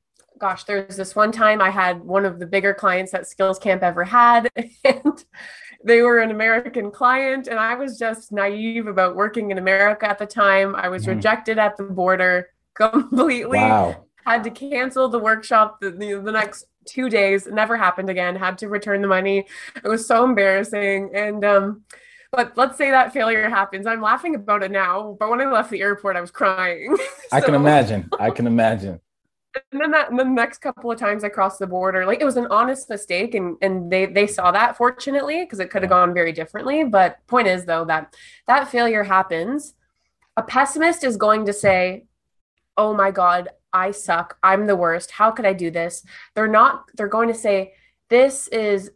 gosh, 0.43 0.65
there's 0.65 0.97
this 0.97 1.15
one 1.15 1.31
time 1.31 1.63
I 1.63 1.71
had 1.71 2.03
one 2.03 2.25
of 2.25 2.41
the 2.41 2.47
bigger 2.47 2.75
clients 2.75 3.13
that 3.13 3.29
Skills 3.29 3.61
Camp 3.61 3.81
ever 3.85 4.03
had, 4.03 4.51
and 4.85 5.25
they 5.85 6.03
were 6.03 6.19
an 6.19 6.31
American 6.31 6.91
client, 6.91 7.49
and 7.49 7.59
I 7.59 7.75
was 7.75 7.99
just 7.99 8.33
naive 8.33 8.87
about 8.87 9.17
working 9.17 9.51
in 9.51 9.59
America 9.59 10.09
at 10.09 10.19
the 10.19 10.27
time. 10.27 10.75
I 10.77 10.89
was 10.89 11.05
mm. 11.05 11.09
rejected 11.09 11.59
at 11.59 11.77
the 11.77 11.85
border 11.85 12.49
completely. 12.75 13.59
Wow. 13.59 14.05
Had 14.25 14.45
to 14.45 14.51
cancel 14.51 15.09
the 15.09 15.19
workshop 15.19 15.81
the, 15.81 15.91
the, 15.91 16.15
the 16.15 16.33
next 16.33 16.67
two 16.87 17.09
days. 17.09 17.47
Never 17.47 17.77
happened 17.77 18.09
again. 18.09 18.37
Had 18.37 18.59
to 18.59 18.69
return 18.69 19.03
the 19.03 19.09
money. 19.09 19.47
It 19.77 19.89
was 19.89 20.07
so 20.07 20.25
embarrassing. 20.25 21.11
And 21.15 21.45
um, 21.45 21.83
but 22.31 22.57
let's 22.57 22.79
say 22.79 22.91
that 22.91 23.13
failure 23.13 23.49
happens. 23.51 23.87
I'm 23.87 24.01
laughing 24.01 24.37
about 24.37 24.63
it 24.63 24.71
now, 24.71 25.17
but 25.19 25.29
when 25.29 25.41
I 25.41 25.51
left 25.51 25.71
the 25.71 25.83
airport, 25.83 26.17
I 26.17 26.21
was 26.21 26.31
crying. 26.31 26.97
I 27.33 27.41
can 27.41 27.55
imagine. 27.55 28.09
I 28.19 28.31
can 28.31 28.47
imagine 28.47 29.01
and 29.55 29.81
then 29.81 29.91
that 29.91 30.11
the 30.11 30.25
next 30.25 30.59
couple 30.59 30.91
of 30.91 30.99
times 30.99 31.25
I 31.25 31.29
crossed 31.29 31.59
the 31.59 31.67
border, 31.67 32.07
like 32.07 32.21
it 32.21 32.25
was 32.25 32.37
an 32.37 32.47
honest 32.47 32.89
mistake, 32.89 33.35
and 33.35 33.57
and 33.61 33.91
they 33.91 34.07
they 34.07 34.27
saw 34.27 34.51
that 34.53 34.77
fortunately 34.77 35.45
because 35.45 35.61
it 35.61 35.71
could 35.71 35.83
have 35.83 35.91
gone 35.91 36.15
very 36.15 36.33
differently. 36.33 36.85
But 36.85 37.19
point 37.27 37.49
is 37.49 37.65
though 37.65 37.85
that 37.87 38.15
that 38.47 38.69
failure 38.69 39.05
happens. 39.05 39.75
A 40.37 40.43
pessimist 40.43 41.05
is 41.05 41.17
going 41.19 41.45
to 41.47 41.53
say, 41.53 42.07
"Oh 42.77 42.95
my 42.95 43.11
God, 43.11 43.51
I 43.73 43.91
suck. 43.91 44.39
I'm 44.43 44.67
the 44.67 44.77
worst. 44.77 45.11
How 45.11 45.31
could 45.31 45.45
I 45.47 45.53
do 45.53 45.71
this?" 45.71 46.05
They're 46.35 46.49
not. 46.49 46.87
They're 46.95 47.09
going 47.09 47.29
to 47.29 47.35
say, 47.35 47.75
"This 48.09 48.49
is, 48.49 48.91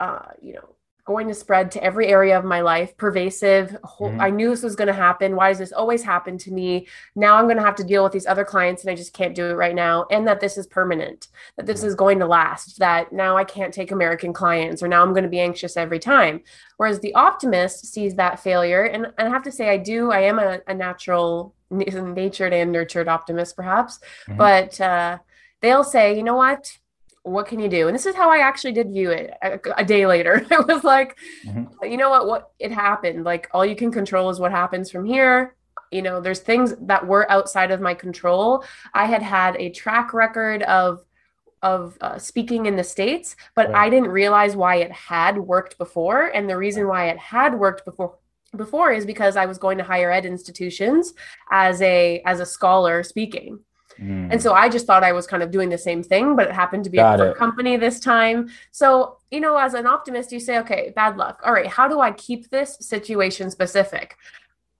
uh, 0.00 0.30
you 0.40 0.54
know, 0.54 0.74
going 1.04 1.26
to 1.26 1.34
spread 1.34 1.70
to 1.72 1.82
every 1.82 2.06
area 2.06 2.38
of 2.38 2.44
my 2.44 2.60
life, 2.60 2.96
pervasive. 2.96 3.76
Mm-hmm. 3.82 4.20
I 4.20 4.30
knew 4.30 4.50
this 4.50 4.62
was 4.62 4.76
going 4.76 4.86
to 4.86 4.94
happen. 4.94 5.34
Why 5.34 5.48
does 5.48 5.58
this 5.58 5.72
always 5.72 6.02
happen 6.02 6.38
to 6.38 6.52
me? 6.52 6.86
Now 7.16 7.36
I'm 7.36 7.46
going 7.46 7.56
to 7.56 7.62
have 7.62 7.74
to 7.76 7.84
deal 7.84 8.04
with 8.04 8.12
these 8.12 8.26
other 8.26 8.44
clients 8.44 8.82
and 8.82 8.90
I 8.90 8.94
just 8.94 9.12
can't 9.12 9.34
do 9.34 9.46
it 9.46 9.54
right 9.54 9.74
now. 9.74 10.06
And 10.10 10.26
that 10.28 10.38
this 10.38 10.56
is 10.56 10.66
permanent, 10.68 11.28
that 11.56 11.66
this 11.66 11.82
is 11.82 11.96
going 11.96 12.20
to 12.20 12.26
last, 12.26 12.78
that 12.78 13.12
now 13.12 13.36
I 13.36 13.42
can't 13.42 13.74
take 13.74 13.90
American 13.90 14.32
clients 14.32 14.80
or 14.82 14.88
now 14.88 15.02
I'm 15.02 15.12
going 15.12 15.24
to 15.24 15.28
be 15.28 15.40
anxious 15.40 15.76
every 15.76 15.98
time. 15.98 16.42
Whereas 16.76 17.00
the 17.00 17.14
optimist 17.14 17.86
sees 17.86 18.14
that 18.14 18.38
failure. 18.38 18.84
And, 18.84 19.06
and 19.18 19.28
I 19.28 19.30
have 19.30 19.42
to 19.44 19.52
say, 19.52 19.70
I 19.70 19.78
do, 19.78 20.12
I 20.12 20.20
am 20.20 20.38
a, 20.38 20.60
a 20.68 20.74
natural, 20.74 21.54
natured 21.70 22.52
and 22.52 22.70
nurtured 22.70 23.08
optimist, 23.08 23.56
perhaps, 23.56 23.98
mm-hmm. 24.28 24.36
but 24.36 24.80
uh, 24.80 25.18
they'll 25.62 25.84
say, 25.84 26.16
you 26.16 26.22
know 26.22 26.36
what? 26.36 26.78
What 27.24 27.46
can 27.46 27.60
you 27.60 27.68
do? 27.68 27.86
And 27.86 27.94
this 27.94 28.06
is 28.06 28.16
how 28.16 28.30
I 28.30 28.38
actually 28.38 28.72
did 28.72 28.90
view 28.90 29.10
it 29.10 29.32
a, 29.42 29.60
a 29.76 29.84
day 29.84 30.06
later. 30.06 30.44
it 30.50 30.66
was 30.66 30.84
like, 30.84 31.16
mm-hmm. 31.46 31.84
you 31.84 31.96
know 31.96 32.10
what, 32.10 32.26
what 32.26 32.50
it 32.58 32.72
happened. 32.72 33.24
Like 33.24 33.48
all 33.52 33.64
you 33.64 33.76
can 33.76 33.92
control 33.92 34.30
is 34.30 34.40
what 34.40 34.50
happens 34.50 34.90
from 34.90 35.04
here. 35.04 35.54
You 35.90 36.02
know, 36.02 36.20
there's 36.20 36.40
things 36.40 36.74
that 36.80 37.06
were 37.06 37.30
outside 37.30 37.70
of 37.70 37.80
my 37.80 37.94
control. 37.94 38.64
I 38.94 39.06
had 39.06 39.22
had 39.22 39.56
a 39.56 39.70
track 39.70 40.12
record 40.12 40.62
of 40.64 41.04
of 41.62 41.96
uh, 42.00 42.18
speaking 42.18 42.66
in 42.66 42.74
the 42.74 42.82
states, 42.82 43.36
but 43.54 43.68
right. 43.68 43.86
I 43.86 43.90
didn't 43.90 44.10
realize 44.10 44.56
why 44.56 44.76
it 44.76 44.90
had 44.90 45.38
worked 45.38 45.78
before. 45.78 46.26
And 46.26 46.50
the 46.50 46.56
reason 46.56 46.88
why 46.88 47.08
it 47.08 47.18
had 47.18 47.56
worked 47.56 47.84
before 47.84 48.18
before 48.56 48.92
is 48.92 49.06
because 49.06 49.36
I 49.36 49.46
was 49.46 49.58
going 49.58 49.78
to 49.78 49.84
higher 49.84 50.10
ed 50.10 50.26
institutions 50.26 51.14
as 51.50 51.80
a 51.80 52.20
as 52.26 52.40
a 52.40 52.46
scholar 52.46 53.02
speaking. 53.02 53.60
Mm. 54.02 54.32
And 54.32 54.42
so 54.42 54.52
I 54.52 54.68
just 54.68 54.86
thought 54.86 55.04
I 55.04 55.12
was 55.12 55.26
kind 55.26 55.42
of 55.42 55.50
doing 55.50 55.68
the 55.68 55.78
same 55.78 56.02
thing, 56.02 56.34
but 56.34 56.48
it 56.48 56.52
happened 56.52 56.84
to 56.84 56.90
be 56.90 56.98
Got 56.98 57.20
a 57.20 57.34
company 57.34 57.76
this 57.76 58.00
time. 58.00 58.50
So, 58.72 59.18
you 59.30 59.40
know, 59.40 59.56
as 59.56 59.74
an 59.74 59.86
optimist, 59.86 60.32
you 60.32 60.40
say, 60.40 60.58
okay, 60.58 60.92
bad 60.94 61.16
luck. 61.16 61.40
All 61.44 61.52
right, 61.52 61.66
how 61.66 61.86
do 61.88 62.00
I 62.00 62.10
keep 62.12 62.50
this 62.50 62.76
situation 62.80 63.50
specific? 63.50 64.16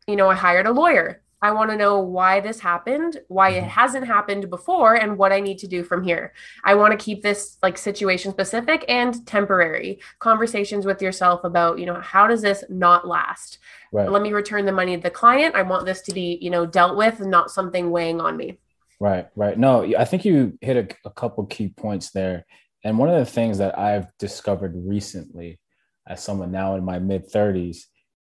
You 0.07 0.17
know, 0.17 0.29
I 0.29 0.35
hired 0.35 0.67
a 0.67 0.73
lawyer. 0.73 1.23
I 1.43 1.51
want 1.51 1.71
to 1.71 1.77
know 1.77 1.99
why 1.99 2.39
this 2.39 2.61
happened, 2.61 3.21
why 3.27 3.51
it 3.51 3.61
mm-hmm. 3.63 3.69
hasn't 3.69 4.07
happened 4.07 4.49
before, 4.49 4.95
and 4.95 5.19
what 5.19 5.33
I 5.33 5.41
need 5.41 5.59
to 5.59 5.67
do 5.67 5.83
from 5.83 6.05
here. 6.05 6.33
I 6.63 6.77
want 6.77 6.93
to 6.93 7.05
keep 7.05 7.21
this 7.21 7.59
like 7.65 7.77
situation 7.77 8.31
specific 8.31 8.85
and 8.89 9.27
temporary. 9.27 9.99
Conversations 10.21 10.87
with 10.87 11.03
yourself 11.03 11.43
about, 11.43 11.81
you 11.81 11.87
know, 11.87 12.01
how 12.01 12.29
does 12.29 12.43
this 12.43 12.63
not 12.69 13.09
last? 13.09 13.59
Right. 13.91 14.09
Let 14.09 14.23
me 14.23 14.33
return 14.33 14.67
the 14.67 14.73
money 14.73 14.97
to 14.97 15.03
the 15.03 15.11
client. 15.11 15.57
I 15.57 15.63
want 15.63 15.85
this 15.85 16.01
to 16.03 16.15
be, 16.15 16.39
you 16.41 16.49
know, 16.49 16.65
dealt 16.65 16.97
with 16.97 17.19
not 17.21 17.51
something 17.51 17.91
weighing 17.91 18.21
on 18.21 18.37
me. 18.37 18.59
Right, 19.03 19.27
right. 19.35 19.59
No, 19.59 19.85
I 19.97 20.05
think 20.05 20.25
you 20.25 20.57
hit 20.61 20.77
a, 20.77 21.09
a 21.09 21.11
couple 21.13 21.45
key 21.47 21.69
points 21.69 22.11
there. 22.11 22.47
And 22.85 22.99
one 22.99 23.09
of 23.09 23.19
the 23.19 23.27
things 23.27 23.59
that 23.59 23.79
I've 23.79 24.07
discovered 24.19 24.75
recently 24.77 25.59
as 26.07 26.23
someone 26.23 26.53
now 26.53 26.77
in 26.77 26.85
my 26.85 26.99
mid 26.99 27.31
30s 27.31 27.79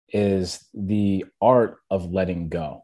is 0.09 0.65
the 0.73 1.25
art 1.41 1.77
of 1.89 2.11
letting 2.11 2.49
go 2.49 2.83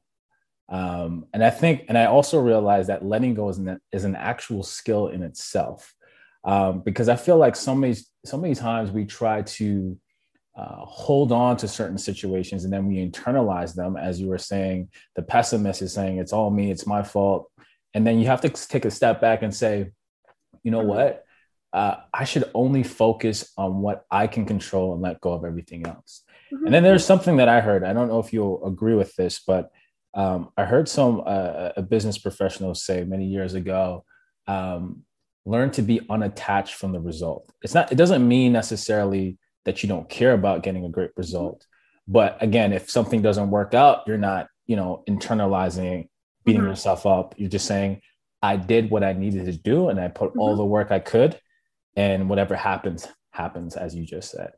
um, 0.69 1.25
and 1.34 1.43
I 1.43 1.49
think, 1.49 1.86
and 1.89 1.97
I 1.97 2.05
also 2.05 2.39
realized 2.39 2.89
that 2.89 3.05
letting 3.05 3.34
go 3.34 3.49
is 3.49 3.58
an, 3.58 3.79
is 3.91 4.03
an 4.03 4.15
actual 4.15 4.63
skill 4.63 5.08
in 5.08 5.21
itself. 5.21 5.93
Um, 6.43 6.81
because 6.81 7.10
I 7.10 7.15
feel 7.15 7.38
like 7.38 7.55
so 7.55 7.75
many, 7.75 7.95
so 8.23 8.38
many 8.38 8.55
times 8.55 8.91
we 8.91 9.05
try 9.05 9.41
to 9.43 9.97
uh, 10.55 10.86
hold 10.86 11.31
on 11.31 11.58
to 11.58 11.67
certain 11.67 11.97
situations 11.97 12.63
and 12.63 12.73
then 12.73 12.86
we 12.88 12.95
internalize 12.95 13.75
them. 13.75 13.97
As 13.97 14.19
you 14.19 14.27
were 14.27 14.38
saying, 14.38 14.89
the 15.15 15.21
pessimist 15.21 15.81
is 15.81 15.93
saying, 15.93 16.17
it's 16.17 16.34
all 16.34 16.49
me, 16.49 16.71
it's 16.71 16.88
my 16.88 17.03
fault. 17.03 17.49
And 17.95 18.05
then 18.05 18.19
you 18.19 18.27
have 18.27 18.41
to 18.41 18.49
take 18.49 18.86
a 18.86 18.91
step 18.91 19.21
back 19.21 19.41
and 19.41 19.55
say, 19.55 19.91
you 20.63 20.69
know 20.69 20.84
what? 20.84 21.23
Uh, 21.71 21.95
I 22.13 22.25
should 22.25 22.43
only 22.53 22.84
focus 22.84 23.51
on 23.58 23.81
what 23.81 24.05
I 24.12 24.27
can 24.27 24.45
control 24.45 24.93
and 24.93 25.01
let 25.01 25.21
go 25.21 25.31
of 25.31 25.45
everything 25.45 25.88
else. 25.88 26.23
Mm-hmm. 26.53 26.65
And 26.65 26.75
then 26.75 26.84
there's 26.84 27.05
something 27.05 27.38
that 27.38 27.47
I 27.47 27.62
heard. 27.62 27.86
I 27.86 27.93
don't 27.93 28.10
know 28.10 28.19
if 28.19 28.34
you'll 28.34 28.65
agree 28.65 28.95
with 28.95 29.15
this, 29.15 29.39
but 29.39 29.71
um, 30.13 30.49
I 30.58 30.65
heard 30.65 30.89
some 30.89 31.23
uh, 31.25 31.71
a 31.77 31.81
business 31.81 32.17
professional 32.17 32.75
say 32.75 33.03
many 33.03 33.25
years 33.25 33.53
ago, 33.53 34.03
um, 34.47 35.03
learn 35.45 35.71
to 35.71 35.81
be 35.81 36.01
unattached 36.10 36.75
from 36.75 36.91
the 36.91 36.99
result. 36.99 37.49
It's 37.62 37.73
not. 37.73 37.91
It 37.91 37.95
doesn't 37.95 38.25
mean 38.25 38.53
necessarily 38.53 39.38
that 39.65 39.84
you 39.84 39.89
don't 39.89 40.08
care 40.10 40.34
about 40.34 40.63
getting 40.63 40.86
a 40.86 40.89
great 40.89 41.12
result, 41.17 41.65
but 42.08 42.41
again, 42.41 42.71
if 42.71 42.89
something 42.89 43.21
doesn't 43.21 43.51
work 43.51 43.73
out, 43.73 44.03
you're 44.08 44.17
not 44.17 44.47
you 44.65 44.77
know 44.77 45.03
internalizing, 45.10 46.08
beating 46.45 46.62
mm-hmm. 46.62 46.69
yourself 46.69 47.05
up. 47.05 47.36
You're 47.38 47.49
just 47.49 47.65
saying, 47.65 48.01
I 48.41 48.55
did 48.55 48.89
what 48.89 49.03
I 49.03 49.13
needed 49.13 49.45
to 49.45 49.53
do, 49.53 49.89
and 49.89 49.99
I 49.99 50.08
put 50.08 50.31
mm-hmm. 50.31 50.39
all 50.39 50.55
the 50.55 50.65
work 50.65 50.91
I 50.91 50.99
could, 50.99 51.39
and 51.95 52.29
whatever 52.29 52.55
happens 52.55 53.08
happens, 53.31 53.75
as 53.75 53.95
you 53.95 54.05
just 54.05 54.31
said. 54.31 54.53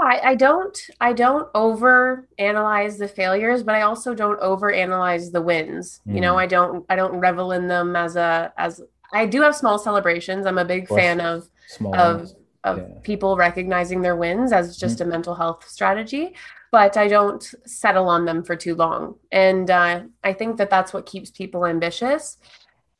I, 0.00 0.20
I 0.24 0.34
don't 0.34 0.78
I 1.00 1.12
don't 1.12 1.48
over 1.54 2.28
analyze 2.38 2.98
the 2.98 3.08
failures, 3.08 3.62
but 3.62 3.74
I 3.74 3.82
also 3.82 4.14
don't 4.14 4.38
over 4.40 4.72
analyze 4.72 5.30
the 5.30 5.42
wins. 5.42 6.00
Mm. 6.06 6.14
You 6.14 6.20
know, 6.20 6.34
mm. 6.34 6.38
I 6.38 6.46
don't 6.46 6.86
I 6.88 6.96
don't 6.96 7.18
revel 7.18 7.52
in 7.52 7.66
them 7.66 7.96
as 7.96 8.16
a 8.16 8.52
as 8.56 8.80
I 9.12 9.26
do 9.26 9.42
have 9.42 9.56
small 9.56 9.78
celebrations. 9.78 10.46
I'm 10.46 10.58
a 10.58 10.64
big 10.64 10.88
fan 10.88 11.20
of 11.20 11.48
small 11.66 11.94
of 11.94 12.16
ones. 12.18 12.34
of 12.64 12.78
yeah. 12.78 12.84
people 13.02 13.36
recognizing 13.36 14.02
their 14.02 14.16
wins 14.16 14.52
as 14.52 14.76
just 14.76 14.98
mm. 14.98 15.02
a 15.02 15.04
mental 15.06 15.34
health 15.34 15.68
strategy, 15.68 16.34
but 16.70 16.96
I 16.96 17.08
don't 17.08 17.42
settle 17.66 18.08
on 18.08 18.24
them 18.24 18.42
for 18.42 18.56
too 18.56 18.74
long. 18.74 19.16
And 19.32 19.70
uh, 19.70 20.02
I 20.22 20.32
think 20.32 20.56
that 20.58 20.70
that's 20.70 20.92
what 20.92 21.06
keeps 21.06 21.30
people 21.30 21.66
ambitious. 21.66 22.38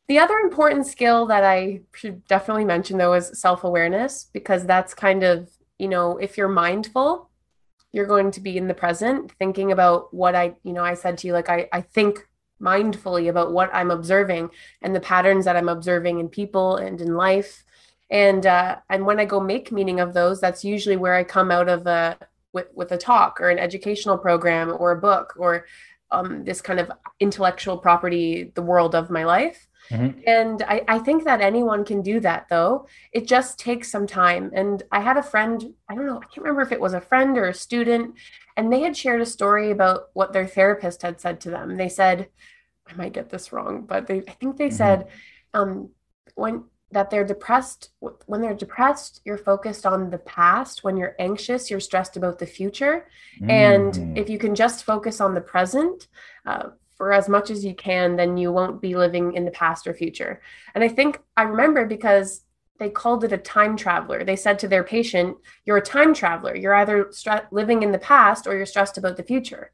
The 0.09 0.19
other 0.19 0.39
important 0.39 0.87
skill 0.87 1.27
that 1.27 1.45
I 1.45 1.83
should 1.95 2.27
definitely 2.27 2.65
mention 2.65 2.97
though 2.97 3.13
is 3.13 3.39
self 3.39 3.65
awareness 3.65 4.31
because 4.33 4.65
that's 4.65 4.95
kind 4.95 5.23
of 5.23 5.51
you 5.79 5.89
know, 5.89 6.19
if 6.19 6.37
you're 6.37 6.49
mindful, 6.49 7.31
you're 7.93 8.07
going 8.07 8.31
to 8.33 8.41
be 8.41 8.57
in 8.57 8.69
the 8.69 8.75
present 8.75 9.33
thinking 9.39 9.73
about 9.73 10.13
what 10.13 10.35
I, 10.35 10.55
you 10.63 10.73
know, 10.73 10.85
I 10.85 10.95
said 10.95 11.19
to 11.19 11.27
you, 11.27 11.33
like, 11.33 11.49
I, 11.49 11.69
I 11.73 11.81
think 11.81 12.27
mindfully 12.61 13.31
about 13.31 13.53
what 13.53 13.71
I'm 13.73 13.91
observing 13.91 14.51
and 14.83 14.95
the 14.95 15.01
patterns 15.01 15.45
that 15.45 15.57
I'm 15.57 15.69
observing 15.69 16.19
in 16.19 16.29
people 16.29 16.77
and 16.77 17.01
in 17.01 17.15
life. 17.15 17.65
And, 18.11 18.45
uh, 18.45 18.79
and 18.91 19.07
when 19.07 19.21
I 19.21 19.25
go 19.25 19.41
make 19.41 19.71
meaning 19.71 20.01
of 20.01 20.13
those, 20.13 20.41
that's 20.41 20.65
usually 20.65 20.97
where 20.97 21.15
I 21.15 21.25
come 21.25 21.51
out 21.51 21.69
of 21.69 21.87
a, 21.87 22.19
with, 22.59 22.69
with 22.75 22.93
a 22.93 22.99
talk 22.99 23.41
or 23.41 23.49
an 23.51 23.59
educational 23.59 24.19
program 24.19 24.75
or 24.79 24.93
a 24.93 25.01
book 25.01 25.35
or 25.37 25.67
um, 26.11 26.45
this 26.45 26.61
kind 26.61 26.81
of 26.81 26.91
intellectual 27.21 27.77
property, 27.79 28.53
the 28.55 28.63
world 28.63 28.95
of 28.95 29.11
my 29.11 29.25
life. 29.25 29.67
Mm-hmm. 29.91 30.21
And 30.27 30.63
I, 30.63 30.83
I 30.89 30.99
think 30.99 31.25
that 31.25 31.41
anyone 31.41 31.85
can 31.85 32.03
do 32.03 32.21
that 32.21 32.47
though. 32.49 32.87
It 33.13 33.27
just 33.27 33.59
takes 33.59 33.91
some 33.91 34.07
time. 34.07 34.51
And 34.55 34.83
I 34.91 35.01
had 35.01 35.17
a 35.17 35.23
friend, 35.23 35.75
I 35.89 35.95
don't 35.95 36.07
know, 36.07 36.19
I 36.19 36.27
can't 36.27 36.45
remember 36.45 36.63
if 36.63 36.73
it 36.73 36.81
was 36.81 36.95
a 36.95 37.01
friend 37.01 37.39
or 37.39 37.47
a 37.49 37.55
student, 37.55 38.15
and 38.57 38.73
they 38.73 38.81
had 38.81 38.97
shared 38.97 39.21
a 39.21 39.27
story 39.27 39.71
about 39.71 40.09
what 40.15 40.33
their 40.33 40.47
therapist 40.47 41.03
had 41.03 41.21
said 41.21 41.41
to 41.43 41.51
them. 41.51 41.77
They 41.77 41.89
said, 41.89 42.29
I 42.89 42.95
might 42.95 43.13
get 43.13 43.29
this 43.31 43.53
wrong, 43.53 43.85
but 43.87 44.07
they, 44.07 44.19
I 44.27 44.33
think 44.41 44.57
they 44.57 44.69
mm-hmm. 44.69 44.77
said, 44.77 45.09
um, 45.55 45.91
when 46.35 46.65
that 46.91 47.11
they're 47.11 47.25
depressed 47.25 47.91
when 48.01 48.41
they're 48.41 48.55
depressed 48.55 49.21
you're 49.25 49.39
focused 49.39 49.85
on 49.85 50.11
the 50.11 50.19
past 50.19 50.85
when 50.85 50.97
you're 50.97 51.15
anxious 51.19 51.71
you're 51.71 51.81
stressed 51.81 52.17
about 52.17 52.39
the 52.39 52.47
future 52.47 53.07
mm. 53.41 53.51
and 53.51 54.17
if 54.17 54.31
you 54.31 54.39
can 54.39 54.55
just 54.55 54.85
focus 54.85 55.21
on 55.21 55.35
the 55.35 55.41
present 55.41 56.09
uh, 56.47 56.71
for 56.99 57.13
as 57.13 57.29
much 57.29 57.49
as 57.49 57.65
you 57.65 57.75
can, 57.75 58.17
then 58.17 58.37
you 58.37 58.53
won't 58.53 58.83
be 58.83 58.97
living 58.97 59.33
in 59.35 59.45
the 59.45 59.53
past 59.53 59.87
or 59.87 59.95
future. 59.95 60.43
And 60.75 60.83
I 60.83 60.89
think 60.89 61.21
I 61.37 61.45
remember 61.45 61.87
because 61.87 62.45
they 62.81 62.91
called 62.91 63.25
it 63.25 63.33
a 63.33 63.39
time 63.39 63.77
traveler. 63.77 64.25
They 64.25 64.37
said 64.37 64.59
to 64.59 64.69
their 64.69 64.85
patient, 64.85 65.37
You're 65.65 65.79
a 65.79 65.83
time 65.83 66.13
traveler. 66.13 66.57
You're 66.57 66.75
either 66.75 67.05
stre- 67.07 67.47
living 67.53 67.85
in 67.85 67.93
the 67.93 67.99
past 67.99 68.47
or 68.47 68.57
you're 68.57 68.67
stressed 68.67 68.99
about 68.99 69.17
the 69.17 69.23
future. 69.23 69.71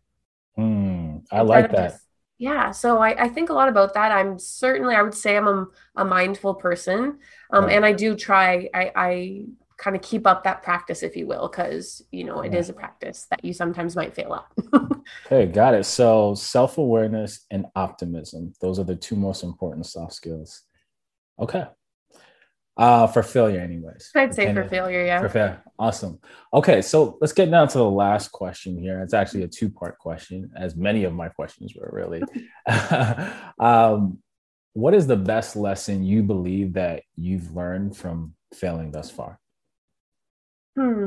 Mm, 0.58 1.24
I 1.32 1.40
like 1.40 1.70
that. 1.72 1.92
Just, 1.92 2.04
yeah. 2.44 2.70
So 2.72 2.98
I, 2.98 3.24
I, 3.24 3.28
think 3.28 3.48
a 3.48 3.54
lot 3.54 3.70
about 3.70 3.94
that. 3.94 4.12
I'm 4.12 4.38
certainly, 4.38 4.94
I 4.94 5.02
would 5.02 5.14
say 5.14 5.36
I'm 5.36 5.48
a, 5.48 5.66
a 5.96 6.04
mindful 6.04 6.54
person. 6.54 7.18
Um. 7.50 7.68
And 7.70 7.86
I 7.86 7.92
do 7.92 8.14
try, 8.14 8.68
I, 8.74 8.92
I 8.94 9.44
kind 9.78 9.96
of 9.96 10.02
keep 10.02 10.26
up 10.26 10.44
that 10.44 10.62
practice, 10.62 11.02
if 11.02 11.16
you 11.16 11.26
will, 11.26 11.48
because 11.48 12.02
you 12.10 12.24
know 12.24 12.40
it 12.40 12.52
yeah. 12.52 12.60
a 12.68 12.72
practice 12.72 13.26
that 13.30 13.44
you 13.44 13.52
sometimes 13.52 13.96
might 13.96 14.14
fail 14.14 14.34
at. 14.34 14.82
okay, 15.26 15.46
got 15.50 15.74
it. 15.74 15.84
So 15.84 16.34
self 16.34 16.78
awareness 16.78 17.46
and 17.50 17.66
optimism; 17.74 18.52
those 18.60 18.78
are 18.78 18.84
the 18.84 18.96
two 18.96 19.16
most 19.16 19.42
important 19.42 19.86
soft 19.86 20.12
skills. 20.12 20.62
Okay. 21.38 21.64
Uh, 22.76 23.06
for 23.06 23.22
failure, 23.22 23.60
anyways. 23.60 24.10
I'd 24.16 24.34
say 24.34 24.52
for 24.52 24.64
failure, 24.64 25.04
yeah. 25.04 25.20
For 25.20 25.28
failure. 25.28 25.62
Awesome. 25.78 26.18
Okay, 26.52 26.82
so 26.82 27.18
let's 27.20 27.32
get 27.32 27.50
down 27.50 27.68
to 27.68 27.78
the 27.78 27.88
last 27.88 28.32
question 28.32 28.76
here. 28.76 29.00
It's 29.00 29.14
actually 29.14 29.44
a 29.44 29.48
two 29.48 29.70
part 29.70 29.98
question, 29.98 30.50
as 30.56 30.74
many 30.74 31.04
of 31.04 31.12
my 31.12 31.28
questions 31.28 31.74
were 31.74 31.88
really. 31.92 32.22
um, 33.60 34.18
what 34.72 34.92
is 34.92 35.06
the 35.06 35.16
best 35.16 35.54
lesson 35.54 36.02
you 36.02 36.24
believe 36.24 36.72
that 36.72 37.04
you've 37.16 37.54
learned 37.54 37.96
from 37.96 38.34
failing 38.52 38.90
thus 38.90 39.08
far? 39.10 39.38
Hmm. 40.76 41.06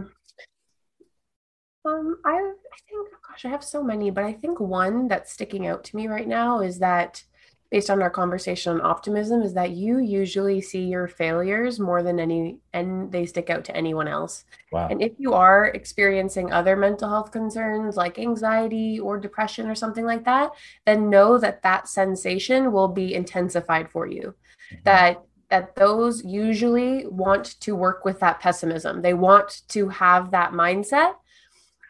Um, 1.85 2.17
I 2.25 2.31
I 2.31 2.77
think, 2.89 3.09
gosh, 3.27 3.45
I 3.45 3.49
have 3.49 3.63
so 3.63 3.83
many, 3.83 4.09
but 4.09 4.23
I 4.23 4.33
think 4.33 4.59
one 4.59 5.07
that's 5.09 5.33
sticking 5.33 5.67
out 5.67 5.83
to 5.85 5.95
me 5.97 6.07
right 6.07 6.27
now 6.27 6.61
is 6.61 6.79
that 6.79 7.23
based 7.69 7.89
on 7.89 8.01
our 8.01 8.09
conversation 8.09 8.73
on 8.73 8.81
optimism 8.81 9.41
is 9.41 9.53
that 9.53 9.71
you 9.71 9.99
usually 9.99 10.61
see 10.61 10.85
your 10.85 11.07
failures 11.07 11.79
more 11.79 12.01
than 12.01 12.19
any 12.19 12.57
and 12.73 13.11
they 13.11 13.25
stick 13.25 13.49
out 13.49 13.65
to 13.65 13.75
anyone 13.75 14.07
else. 14.07 14.45
Wow. 14.71 14.87
And 14.89 15.01
if 15.01 15.11
you 15.17 15.33
are 15.33 15.65
experiencing 15.65 16.51
other 16.51 16.77
mental 16.77 17.09
health 17.09 17.31
concerns 17.31 17.97
like 17.97 18.19
anxiety 18.19 18.99
or 18.99 19.17
depression 19.17 19.67
or 19.69 19.75
something 19.75 20.05
like 20.05 20.23
that, 20.23 20.51
then 20.85 21.09
know 21.09 21.37
that 21.39 21.61
that 21.63 21.89
sensation 21.89 22.71
will 22.71 22.87
be 22.87 23.13
intensified 23.13 23.91
for 23.91 24.07
you. 24.07 24.33
Mm-hmm. 24.71 24.81
That 24.85 25.21
that 25.49 25.75
those 25.75 26.25
usually 26.25 27.07
want 27.07 27.59
to 27.61 27.73
work 27.73 28.03
with 28.03 28.19
that 28.19 28.39
pessimism. 28.39 29.01
They 29.01 29.13
want 29.13 29.61
to 29.69 29.87
have 29.87 30.31
that 30.31 30.51
mindset. 30.51 31.13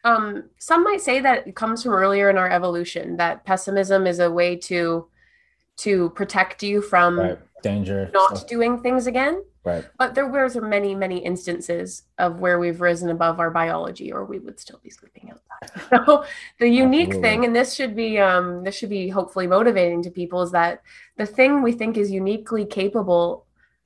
Um, 0.03 0.49
some 0.59 0.83
might 0.83 1.01
say 1.01 1.19
that 1.21 1.47
it 1.47 1.55
comes 1.55 1.81
from 1.81 1.93
earlier 1.93 2.29
in 2.29 2.37
our 2.37 2.49
evolution 2.49 3.17
that 3.17 3.45
pessimism 3.45 4.05
is 4.05 4.19
a 4.19 4.31
way 4.31 4.55
to 4.55 5.07
to 5.77 6.09
protect 6.11 6.63
you 6.63 6.81
from 6.81 7.19
right. 7.19 7.39
danger, 7.63 8.09
not 8.13 8.37
stuff. 8.37 8.47
doing 8.47 8.79
things 8.79 9.07
again. 9.07 9.43
Right. 9.63 9.85
But 9.97 10.15
there 10.15 10.27
were 10.27 10.49
many, 10.61 10.95
many 10.95 11.17
instances 11.17 12.03
of 12.17 12.39
where 12.39 12.57
we've 12.57 12.79
risen 12.79 13.09
above 13.09 13.41
our 13.41 13.51
biology, 13.51 14.13
or 14.13 14.23
we 14.23 14.39
would 14.39 14.59
still 14.59 14.79
be 14.81 14.89
sleeping 14.89 15.31
outside. 15.31 15.43
So 16.07 16.25
the 16.59 16.69
unique 16.69 17.09
Absolutely. 17.09 17.29
thing, 17.29 17.45
and 17.45 17.55
this 17.55 17.73
should 17.73 17.95
be 17.95 18.19
um, 18.19 18.63
this 18.63 18.75
should 18.75 18.89
be 18.89 19.09
hopefully 19.09 19.47
motivating 19.47 20.03
to 20.03 20.11
people, 20.11 20.41
is 20.41 20.51
that 20.51 20.83
the 21.17 21.25
thing 21.25 21.61
we 21.61 21.71
think 21.71 21.97
is 21.97 22.11
uniquely 22.11 22.63
capable 22.65 23.45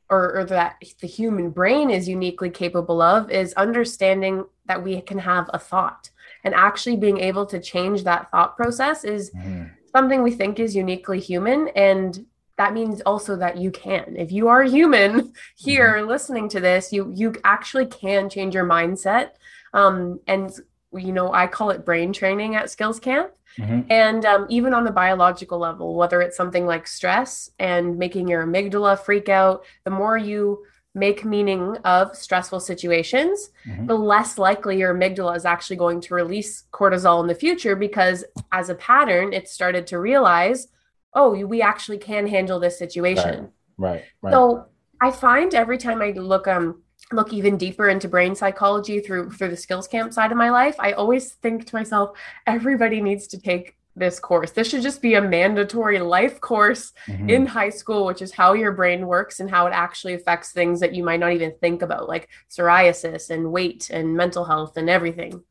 or, 0.10 0.40
or 0.40 0.46
that 0.46 0.84
the 1.00 1.08
human 1.08 1.50
brain 1.50 1.90
is 1.90 2.08
uniquely 2.08 2.50
capable 2.50 3.02
of 3.02 3.32
is 3.32 3.54
understanding 3.54 4.46
that 4.66 4.84
we 4.84 5.02
can 5.02 5.20
have 5.20 5.50
a 5.54 5.58
thought 5.58 6.12
and 6.44 6.54
actually 6.54 6.98
being 6.98 7.20
able 7.20 7.46
to 7.46 7.60
change 7.60 8.04
that 8.04 8.30
thought 8.30 8.58
process 8.58 9.04
is 9.04 9.32
mm. 9.32 9.72
Something 9.92 10.24
we 10.24 10.32
think 10.32 10.60
is 10.60 10.76
uniquely 10.76 11.20
human 11.20 11.68
and 11.70 12.26
that 12.58 12.74
means 12.74 13.02
also 13.02 13.36
that 13.36 13.58
you 13.58 13.72
can 13.72 14.16
if 14.18 14.32
you 14.32 14.48
are 14.48 14.64
human 14.64 15.34
here 15.56 15.96
mm-hmm. 15.96 16.10
listening 16.10 16.48
to 16.50 16.60
this 16.60 16.92
you 16.94 17.12
you 17.16 17.34
actually 17.44 17.86
can 17.86 18.30
change 18.30 18.54
your 18.54 18.66
mindset 18.66 19.32
um, 19.74 20.20
and 20.28 20.52
you 20.94 21.14
know, 21.14 21.34
I 21.34 21.48
call 21.48 21.70
it 21.70 21.86
brain 21.86 22.12
training 22.14 22.56
at 22.56 22.70
Skills 22.70 23.00
Camp. 23.00 23.32
Mm-hmm. 23.58 23.92
And 23.92 24.26
um, 24.26 24.48
even 24.50 24.74
on 24.74 24.84
the 24.84 24.92
biological 24.92 25.58
level, 25.58 25.96
whether 25.96 26.22
it's 26.22 26.38
something 26.38 26.66
like 26.66 26.88
stress 26.88 27.50
and 27.60 27.98
making 27.98 28.28
your 28.28 28.46
amygdala 28.46 29.00
freak 29.00 29.30
out, 29.30 29.66
the 29.84 29.92
more 29.92 30.18
you 30.18 30.66
make 30.94 31.24
meaning 31.24 31.78
of 31.86 32.16
stressful 32.16 32.60
situations, 32.60 33.52
mm-hmm. 33.66 33.86
the 33.86 33.96
less 33.96 34.38
likely 34.38 34.78
your 34.78 34.94
amygdala 34.94 35.36
is 35.36 35.46
actually 35.46 35.78
going 35.78 36.02
to 36.02 36.14
release 36.14 36.64
cortisol 36.72 37.22
in 37.22 37.28
the 37.28 37.36
future 37.36 37.76
because 37.76 38.26
as 38.52 38.70
a 38.70 38.76
pattern, 38.76 39.32
it 39.32 39.48
started 39.48 39.88
to 39.88 40.00
realize, 40.00 40.68
oh, 41.14 41.46
we 41.46 41.62
actually 41.62 41.98
can 41.98 42.28
handle 42.28 42.60
this 42.60 42.78
situation. 42.78 43.50
Right. 43.78 43.94
Right. 43.94 44.04
right. 44.22 44.32
So 44.34 44.66
I 45.02 45.12
find 45.12 45.54
every 45.56 45.78
time 45.78 46.02
I 46.02 46.12
look 46.12 46.48
um 46.48 46.84
look 47.12 47.34
even 47.34 47.58
deeper 47.58 47.90
into 47.90 48.08
brain 48.08 48.36
psychology 48.36 49.00
through 49.00 49.32
through 49.32 49.50
the 49.50 49.58
skills 49.58 49.88
camp 49.88 50.14
side 50.14 50.32
of 50.32 50.38
my 50.38 50.50
life, 50.50 50.76
I 50.78 50.92
always 50.92 51.34
think 51.34 51.66
to 51.68 51.76
myself, 51.76 52.18
everybody 52.46 53.02
needs 53.02 53.28
to 53.28 53.40
take 53.40 53.76
this 53.96 54.20
course. 54.20 54.52
This 54.52 54.70
should 54.70 54.82
just 54.82 55.02
be 55.02 55.16
a 55.16 55.22
mandatory 55.22 56.00
life 56.00 56.40
course 56.40 56.94
mm-hmm. 57.08 57.30
in 57.30 57.46
high 57.46 57.70
school, 57.70 58.06
which 58.06 58.22
is 58.22 58.32
how 58.32 58.54
your 58.54 58.72
brain 58.72 59.08
works 59.08 59.40
and 59.40 59.50
how 59.50 59.68
it 59.68 59.74
actually 59.74 60.14
affects 60.14 60.52
things 60.52 60.80
that 60.80 60.96
you 60.96 61.04
might 61.04 61.20
not 61.20 61.34
even 61.34 61.54
think 61.60 61.82
about, 61.82 62.08
like 62.08 62.30
psoriasis 62.50 63.30
and 63.30 63.52
weight 63.52 63.90
and 63.90 64.16
mental 64.16 64.46
health 64.46 64.78
and 64.78 64.90
everything. 64.90 65.44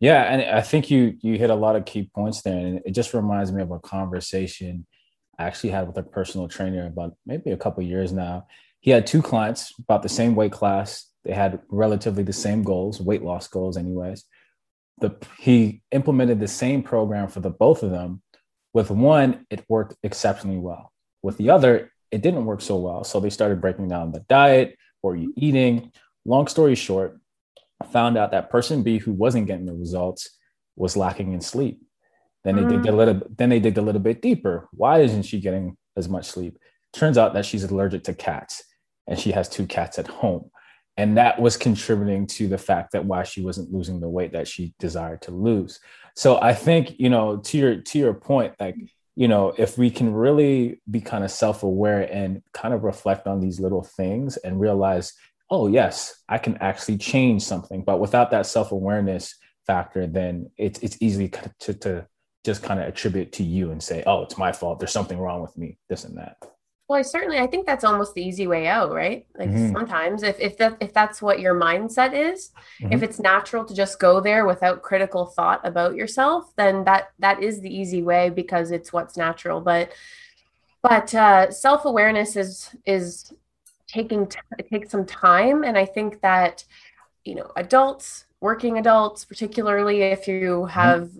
Yeah, 0.00 0.22
and 0.22 0.42
I 0.42 0.60
think 0.60 0.90
you 0.90 1.16
you 1.20 1.38
hit 1.38 1.50
a 1.50 1.54
lot 1.54 1.76
of 1.76 1.84
key 1.84 2.10
points 2.12 2.42
there, 2.42 2.58
and 2.58 2.80
it 2.84 2.90
just 2.92 3.14
reminds 3.14 3.52
me 3.52 3.62
of 3.62 3.70
a 3.70 3.78
conversation 3.78 4.86
I 5.38 5.44
actually 5.44 5.70
had 5.70 5.86
with 5.86 5.96
a 5.98 6.02
personal 6.02 6.48
trainer 6.48 6.86
about 6.86 7.14
maybe 7.24 7.52
a 7.52 7.56
couple 7.56 7.82
years 7.84 8.12
now. 8.12 8.48
He 8.80 8.90
had 8.90 9.06
two 9.06 9.22
clients 9.22 9.72
about 9.78 10.02
the 10.02 10.08
same 10.08 10.34
weight 10.34 10.52
class. 10.52 11.06
They 11.24 11.32
had 11.32 11.60
relatively 11.68 12.24
the 12.24 12.32
same 12.32 12.64
goals, 12.64 13.00
weight 13.00 13.22
loss 13.22 13.46
goals, 13.46 13.76
anyways 13.76 14.24
the 15.00 15.16
he 15.38 15.82
implemented 15.90 16.40
the 16.40 16.48
same 16.48 16.82
program 16.82 17.28
for 17.28 17.40
the 17.40 17.50
both 17.50 17.82
of 17.82 17.90
them. 17.90 18.22
With 18.72 18.90
one, 18.90 19.46
it 19.50 19.64
worked 19.68 19.96
exceptionally 20.02 20.58
well. 20.58 20.92
With 21.22 21.36
the 21.36 21.50
other, 21.50 21.92
it 22.10 22.22
didn't 22.22 22.44
work 22.44 22.60
so 22.60 22.76
well. 22.76 23.04
So 23.04 23.20
they 23.20 23.30
started 23.30 23.60
breaking 23.60 23.88
down 23.88 24.12
the 24.12 24.24
diet, 24.28 24.76
what 25.00 25.12
or 25.12 25.16
you 25.16 25.32
eating. 25.36 25.92
Long 26.24 26.46
story 26.46 26.74
short, 26.74 27.18
found 27.90 28.18
out 28.18 28.32
that 28.32 28.50
person 28.50 28.82
B 28.82 28.98
who 28.98 29.12
wasn't 29.12 29.46
getting 29.46 29.66
the 29.66 29.74
results 29.74 30.36
was 30.76 30.96
lacking 30.96 31.32
in 31.32 31.40
sleep. 31.40 31.80
Then 32.44 32.56
they 32.56 32.62
mm. 32.62 32.70
digged 32.70 32.86
a 32.86 32.92
little. 32.92 33.22
Then 33.36 33.48
they 33.48 33.60
digged 33.60 33.78
a 33.78 33.82
little 33.82 34.00
bit 34.00 34.22
deeper. 34.22 34.68
Why 34.72 35.00
isn't 35.00 35.24
she 35.24 35.40
getting 35.40 35.76
as 35.96 36.08
much 36.08 36.26
sleep? 36.26 36.58
Turns 36.92 37.18
out 37.18 37.34
that 37.34 37.46
she's 37.46 37.64
allergic 37.64 38.04
to 38.04 38.14
cats, 38.14 38.62
and 39.06 39.18
she 39.18 39.32
has 39.32 39.48
two 39.48 39.66
cats 39.66 39.98
at 39.98 40.06
home 40.06 40.50
and 40.98 41.16
that 41.16 41.40
was 41.40 41.56
contributing 41.56 42.26
to 42.26 42.48
the 42.48 42.58
fact 42.58 42.90
that 42.92 43.04
why 43.04 43.22
she 43.22 43.40
wasn't 43.40 43.72
losing 43.72 44.00
the 44.00 44.08
weight 44.08 44.32
that 44.32 44.48
she 44.48 44.74
desired 44.80 45.22
to 45.22 45.30
lose. 45.30 45.80
So 46.14 46.40
i 46.42 46.52
think 46.52 46.98
you 46.98 47.08
know 47.08 47.38
to 47.38 47.56
your 47.56 47.76
to 47.76 47.98
your 47.98 48.12
point 48.12 48.54
like 48.58 48.76
you 49.14 49.28
know 49.28 49.54
if 49.56 49.78
we 49.78 49.88
can 49.90 50.12
really 50.12 50.82
be 50.90 51.00
kind 51.00 51.24
of 51.24 51.30
self-aware 51.30 52.02
and 52.12 52.42
kind 52.52 52.74
of 52.74 52.82
reflect 52.82 53.26
on 53.28 53.40
these 53.40 53.60
little 53.60 53.84
things 53.84 54.36
and 54.38 54.60
realize 54.60 55.12
oh 55.48 55.68
yes 55.68 56.22
i 56.28 56.36
can 56.36 56.56
actually 56.58 56.98
change 56.98 57.42
something. 57.42 57.82
But 57.84 58.00
without 58.00 58.32
that 58.32 58.46
self-awareness 58.46 59.34
factor 59.66 60.06
then 60.06 60.50
it's 60.56 60.80
it's 60.80 60.98
easy 61.00 61.28
to, 61.60 61.74
to 61.74 62.06
just 62.44 62.62
kind 62.62 62.80
of 62.80 62.88
attribute 62.88 63.30
to 63.32 63.44
you 63.44 63.70
and 63.70 63.80
say 63.80 64.02
oh 64.06 64.22
it's 64.22 64.36
my 64.36 64.52
fault. 64.52 64.80
There's 64.80 64.98
something 64.98 65.18
wrong 65.18 65.40
with 65.42 65.56
me 65.56 65.78
this 65.88 66.04
and 66.04 66.18
that 66.18 66.36
well, 66.88 66.98
I 66.98 67.02
certainly 67.02 67.38
I 67.38 67.46
think 67.46 67.66
that's 67.66 67.84
almost 67.84 68.14
the 68.14 68.22
easy 68.22 68.46
way 68.46 68.66
out, 68.66 68.90
right? 68.90 69.26
Like 69.38 69.50
mm-hmm. 69.50 69.72
sometimes 69.72 70.22
if 70.22 70.40
if 70.40 70.56
that 70.56 70.78
if 70.80 70.94
that's 70.94 71.20
what 71.20 71.38
your 71.38 71.54
mindset 71.54 72.14
is, 72.14 72.50
mm-hmm. 72.80 72.92
if 72.92 73.02
it's 73.02 73.18
natural 73.18 73.64
to 73.66 73.74
just 73.74 74.00
go 74.00 74.20
there 74.20 74.46
without 74.46 74.82
critical 74.82 75.26
thought 75.26 75.60
about 75.66 75.94
yourself, 75.94 76.50
then 76.56 76.84
that 76.84 77.10
that 77.18 77.42
is 77.42 77.60
the 77.60 77.74
easy 77.74 78.02
way 78.02 78.30
because 78.30 78.70
it's 78.70 78.92
what's 78.92 79.18
natural. 79.18 79.60
But 79.60 79.92
but 80.82 81.14
uh, 81.14 81.50
self-awareness 81.50 82.36
is 82.36 82.74
is 82.86 83.32
taking 83.86 84.26
t- 84.26 84.38
it 84.58 84.70
takes 84.70 84.90
some 84.90 85.04
time 85.04 85.64
and 85.64 85.76
I 85.76 85.84
think 85.84 86.22
that 86.22 86.64
you 87.28 87.34
know, 87.34 87.50
adults, 87.56 88.24
working 88.40 88.78
adults, 88.78 89.24
particularly 89.26 90.00
if 90.02 90.26
you 90.26 90.66
mm-hmm. 90.66 90.70
have 90.70 91.10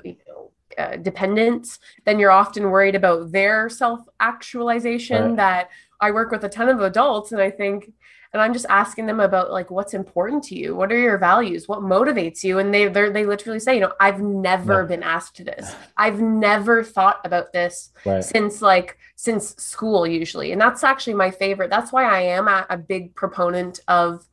uh, 0.78 0.96
dependents, 0.96 1.78
then 2.04 2.18
you're 2.18 2.30
often 2.30 2.70
worried 2.70 2.94
about 2.94 3.32
their 3.32 3.68
self 3.68 4.00
actualization. 4.20 5.30
Right. 5.30 5.36
That 5.36 5.70
I 6.00 6.10
work 6.12 6.30
with 6.30 6.44
a 6.44 6.48
ton 6.48 6.68
of 6.68 6.80
adults, 6.80 7.32
and 7.32 7.40
I 7.40 7.50
think, 7.50 7.92
and 8.32 8.40
I'm 8.40 8.52
just 8.52 8.66
asking 8.68 9.06
them 9.06 9.20
about 9.20 9.50
like 9.50 9.70
what's 9.70 9.94
important 9.94 10.44
to 10.44 10.54
you, 10.54 10.76
what 10.76 10.92
are 10.92 10.98
your 10.98 11.18
values, 11.18 11.66
what 11.66 11.80
motivates 11.80 12.44
you, 12.44 12.58
and 12.58 12.72
they 12.72 12.86
they 12.88 13.26
literally 13.26 13.58
say, 13.58 13.74
you 13.74 13.80
know, 13.80 13.92
I've 14.00 14.20
never 14.20 14.84
been 14.84 15.02
asked 15.02 15.44
this, 15.44 15.74
I've 15.96 16.20
never 16.20 16.84
thought 16.84 17.20
about 17.24 17.52
this 17.52 17.90
right. 18.06 18.22
since 18.22 18.62
like 18.62 18.98
since 19.16 19.56
school 19.56 20.06
usually, 20.06 20.52
and 20.52 20.60
that's 20.60 20.84
actually 20.84 21.14
my 21.14 21.30
favorite. 21.30 21.70
That's 21.70 21.92
why 21.92 22.04
I 22.04 22.20
am 22.20 22.46
a, 22.46 22.66
a 22.70 22.76
big 22.76 23.14
proponent 23.14 23.80
of 23.88 24.26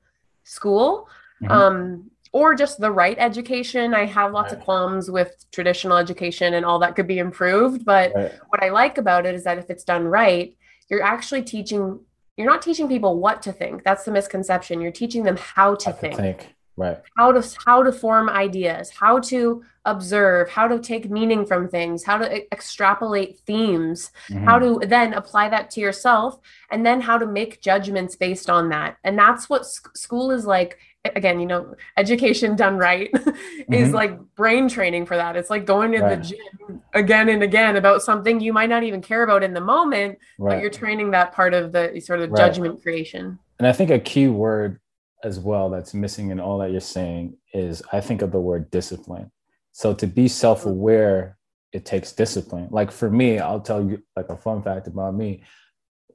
school. 0.44 1.10
Mm-hmm. 1.42 1.52
Um, 1.52 2.12
or 2.36 2.54
just 2.54 2.82
the 2.82 2.92
right 2.92 3.16
education. 3.18 3.94
I 3.94 4.06
have 4.08 4.34
lots 4.34 4.52
right. 4.52 4.60
of 4.60 4.66
qualms 4.66 5.10
with 5.10 5.46
traditional 5.54 5.96
education 5.96 6.56
and 6.56 6.66
all 6.66 6.80
that 6.80 6.94
could 6.94 7.08
be 7.08 7.18
improved. 7.18 7.86
But 7.86 8.12
right. 8.14 8.34
what 8.50 8.62
I 8.62 8.72
like 8.72 8.98
about 8.98 9.26
it 9.26 9.36
is 9.36 9.46
that 9.46 9.58
if 9.58 9.70
it's 9.70 9.86
done 9.86 10.04
right, 10.04 10.54
you're 10.90 11.02
actually 11.02 11.44
teaching, 11.44 11.98
you're 12.36 12.46
not 12.46 12.62
teaching 12.62 12.90
people 12.90 13.22
what 13.22 13.42
to 13.44 13.54
think. 13.54 13.86
That's 13.86 14.04
the 14.04 14.12
misconception. 14.12 14.82
You're 14.82 14.92
teaching 14.92 15.24
them 15.24 15.38
how 15.38 15.76
to, 15.76 15.94
think. 15.94 16.18
think. 16.18 16.56
Right. 16.76 16.98
How 17.18 17.32
to 17.32 17.56
how 17.66 17.84
to 17.84 17.94
form 17.94 18.30
ideas, 18.30 18.90
how 18.90 19.20
to 19.32 19.64
observe, 19.86 20.50
how 20.50 20.68
to 20.68 20.78
take 20.78 21.10
meaning 21.10 21.46
from 21.46 21.70
things, 21.70 22.04
how 22.04 22.18
to 22.18 22.54
extrapolate 22.54 23.40
themes, 23.48 24.12
mm-hmm. 24.28 24.44
how 24.44 24.60
to 24.60 24.82
then 24.86 25.14
apply 25.14 25.48
that 25.48 25.70
to 25.72 25.80
yourself, 25.80 26.38
and 26.70 26.86
then 26.86 27.00
how 27.00 27.18
to 27.18 27.26
make 27.26 27.62
judgments 27.62 28.18
based 28.18 28.50
on 28.50 28.68
that. 28.70 28.98
And 29.06 29.18
that's 29.18 29.50
what 29.50 29.66
sc- 29.66 29.96
school 29.96 30.32
is 30.32 30.46
like 30.46 30.78
again, 31.16 31.40
you 31.40 31.46
know, 31.46 31.76
education 31.98 32.56
done 32.56 32.78
right 32.78 33.12
mm-hmm. 33.14 33.74
is 33.74 33.92
like 33.92 34.20
brain 34.36 34.68
training 34.68 35.06
for 35.06 35.16
that. 35.16 35.36
It's 35.36 35.50
like 35.50 35.66
going 35.66 35.92
to 35.92 36.00
right. 36.00 36.22
the 36.22 36.30
gym 36.30 36.82
again 36.94 37.30
and 37.30 37.44
again 37.44 37.76
about 37.76 38.02
something 38.02 38.40
you 38.40 38.54
might 38.54 38.70
not 38.70 38.84
even 38.84 39.02
care 39.02 39.24
about 39.24 39.44
in 39.44 39.54
the 39.54 39.62
moment, 39.62 40.18
right. 40.40 40.56
but 40.56 40.62
you're 40.62 40.72
training 40.72 41.12
that 41.12 41.34
part 41.34 41.54
of 41.54 41.72
the 41.72 42.00
sort 42.00 42.22
of 42.22 42.32
right. 42.32 42.38
judgment 42.38 42.82
creation. 42.82 43.38
And 43.60 43.68
I 43.68 43.72
think 43.72 43.90
a 43.90 44.00
key 44.00 44.28
word 44.28 44.80
as 45.24 45.40
well 45.40 45.70
that's 45.70 45.94
missing 45.94 46.30
in 46.32 46.40
all 46.40 46.60
that 46.60 46.72
you're 46.72 46.82
saying 46.82 47.38
is 47.54 47.82
I 47.92 48.02
think 48.02 48.22
of 48.22 48.32
the 48.32 48.40
word 48.40 48.70
discipline. 48.72 49.32
So 49.72 49.94
to 49.96 50.08
be 50.08 50.28
self-aware, 50.28 51.38
it 51.74 51.86
takes 51.86 52.14
discipline. 52.14 52.68
Like 52.72 52.92
for 52.92 53.10
me, 53.10 53.40
I'll 53.40 53.60
tell 53.60 53.84
you 53.84 54.02
like 54.16 54.30
a 54.30 54.38
fun 54.38 54.64
fact 54.64 54.88
about 54.88 55.16
me. 55.16 55.44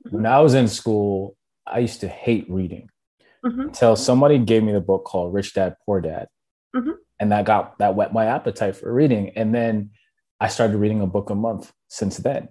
When 0.08 0.24
I 0.24 0.40
was 0.40 0.54
in 0.54 0.68
school, 0.68 1.36
I 1.66 1.80
used 1.80 2.00
to 2.00 2.08
hate 2.08 2.48
reading 2.48 2.88
mm-hmm. 3.44 3.60
until 3.60 3.96
somebody 3.96 4.38
gave 4.38 4.62
me 4.62 4.72
the 4.72 4.80
book 4.80 5.04
called 5.04 5.32
Rich 5.34 5.54
Dad 5.54 5.76
Poor 5.84 6.00
Dad. 6.00 6.28
Mm-hmm. 6.74 6.92
And 7.18 7.32
that 7.32 7.44
got 7.44 7.78
that 7.78 7.94
whet 7.94 8.12
my 8.12 8.26
appetite 8.26 8.76
for 8.76 8.92
reading. 8.92 9.32
And 9.36 9.54
then 9.54 9.90
I 10.40 10.48
started 10.48 10.76
reading 10.76 11.02
a 11.02 11.06
book 11.06 11.30
a 11.30 11.34
month 11.34 11.72
since 11.88 12.16
then. 12.18 12.48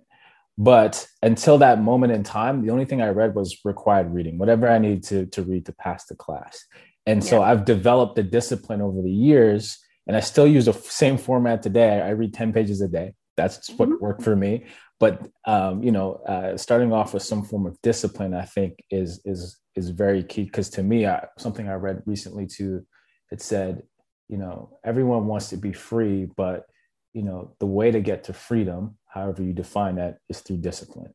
But 0.58 1.08
until 1.23 1.58
that 1.60 1.82
moment 1.82 2.12
in 2.12 2.23
time, 2.23 2.62
the 2.62 2.71
only 2.71 2.84
thing 2.84 3.02
I 3.02 3.10
read 3.10 3.34
was 3.34 3.58
required 3.63 4.13
reading, 4.13 4.38
whatever 4.38 4.67
I 4.67 4.78
needed 4.78 5.04
to, 5.04 5.25
to 5.28 5.41
read 5.41 5.65
to 5.67 5.71
pass 5.71 6.06
the 6.06 6.15
class. 6.15 6.65
And 7.06 7.23
yeah. 7.23 7.30
so 7.30 7.41
I've 7.41 7.63
developed 7.63 8.17
the 8.17 8.23
discipline 8.23 8.82
over 8.82 9.02
the 9.02 9.12
years, 9.12 9.80
and 10.06 10.17
I 10.17 10.19
still 10.19 10.45
use 10.45 10.65
the 10.65 10.73
same 10.73 11.17
format 11.17 11.63
today. 11.63 12.02
I 12.02 12.10
read 12.10 12.34
10 12.34 12.52
pages 12.52 12.82
a 12.82 12.89
day. 12.89 13.13
That's 13.41 13.69
what 13.78 13.89
mm-hmm. 13.89 14.04
worked 14.04 14.23
for 14.23 14.36
me. 14.36 14.65
But 14.99 15.30
um, 15.45 15.82
you 15.82 15.91
know, 15.91 16.15
uh, 16.28 16.58
starting 16.58 16.91
off 16.91 17.13
with 17.13 17.23
some 17.23 17.43
form 17.43 17.65
of 17.65 17.82
discipline, 17.82 18.34
I 18.34 18.45
think 18.45 18.84
is 18.91 19.21
is 19.25 19.60
is 19.80 19.89
very 19.89 20.23
key 20.23 20.43
because 20.43 20.69
to 20.69 20.84
me 20.84 21.08
I, 21.08 21.25
something 21.38 21.69
i 21.69 21.73
read 21.73 22.04
recently 22.06 22.45
too 22.45 22.86
it 23.32 23.41
said 23.41 23.84
you 24.28 24.38
know 24.38 24.78
everyone 24.84 25.25
wants 25.25 25.49
to 25.49 25.58
be 25.58 25.73
free 25.73 26.28
but 26.36 26.65
you 27.13 27.23
know 27.23 27.56
the 27.60 27.65
way 27.65 27.89
to 27.89 28.02
get 28.02 28.25
to 28.25 28.34
freedom 28.34 28.97
however 29.08 29.41
you 29.41 29.54
define 29.54 29.95
that 29.95 30.17
is 30.28 30.41
through 30.41 30.58
discipline 30.58 31.13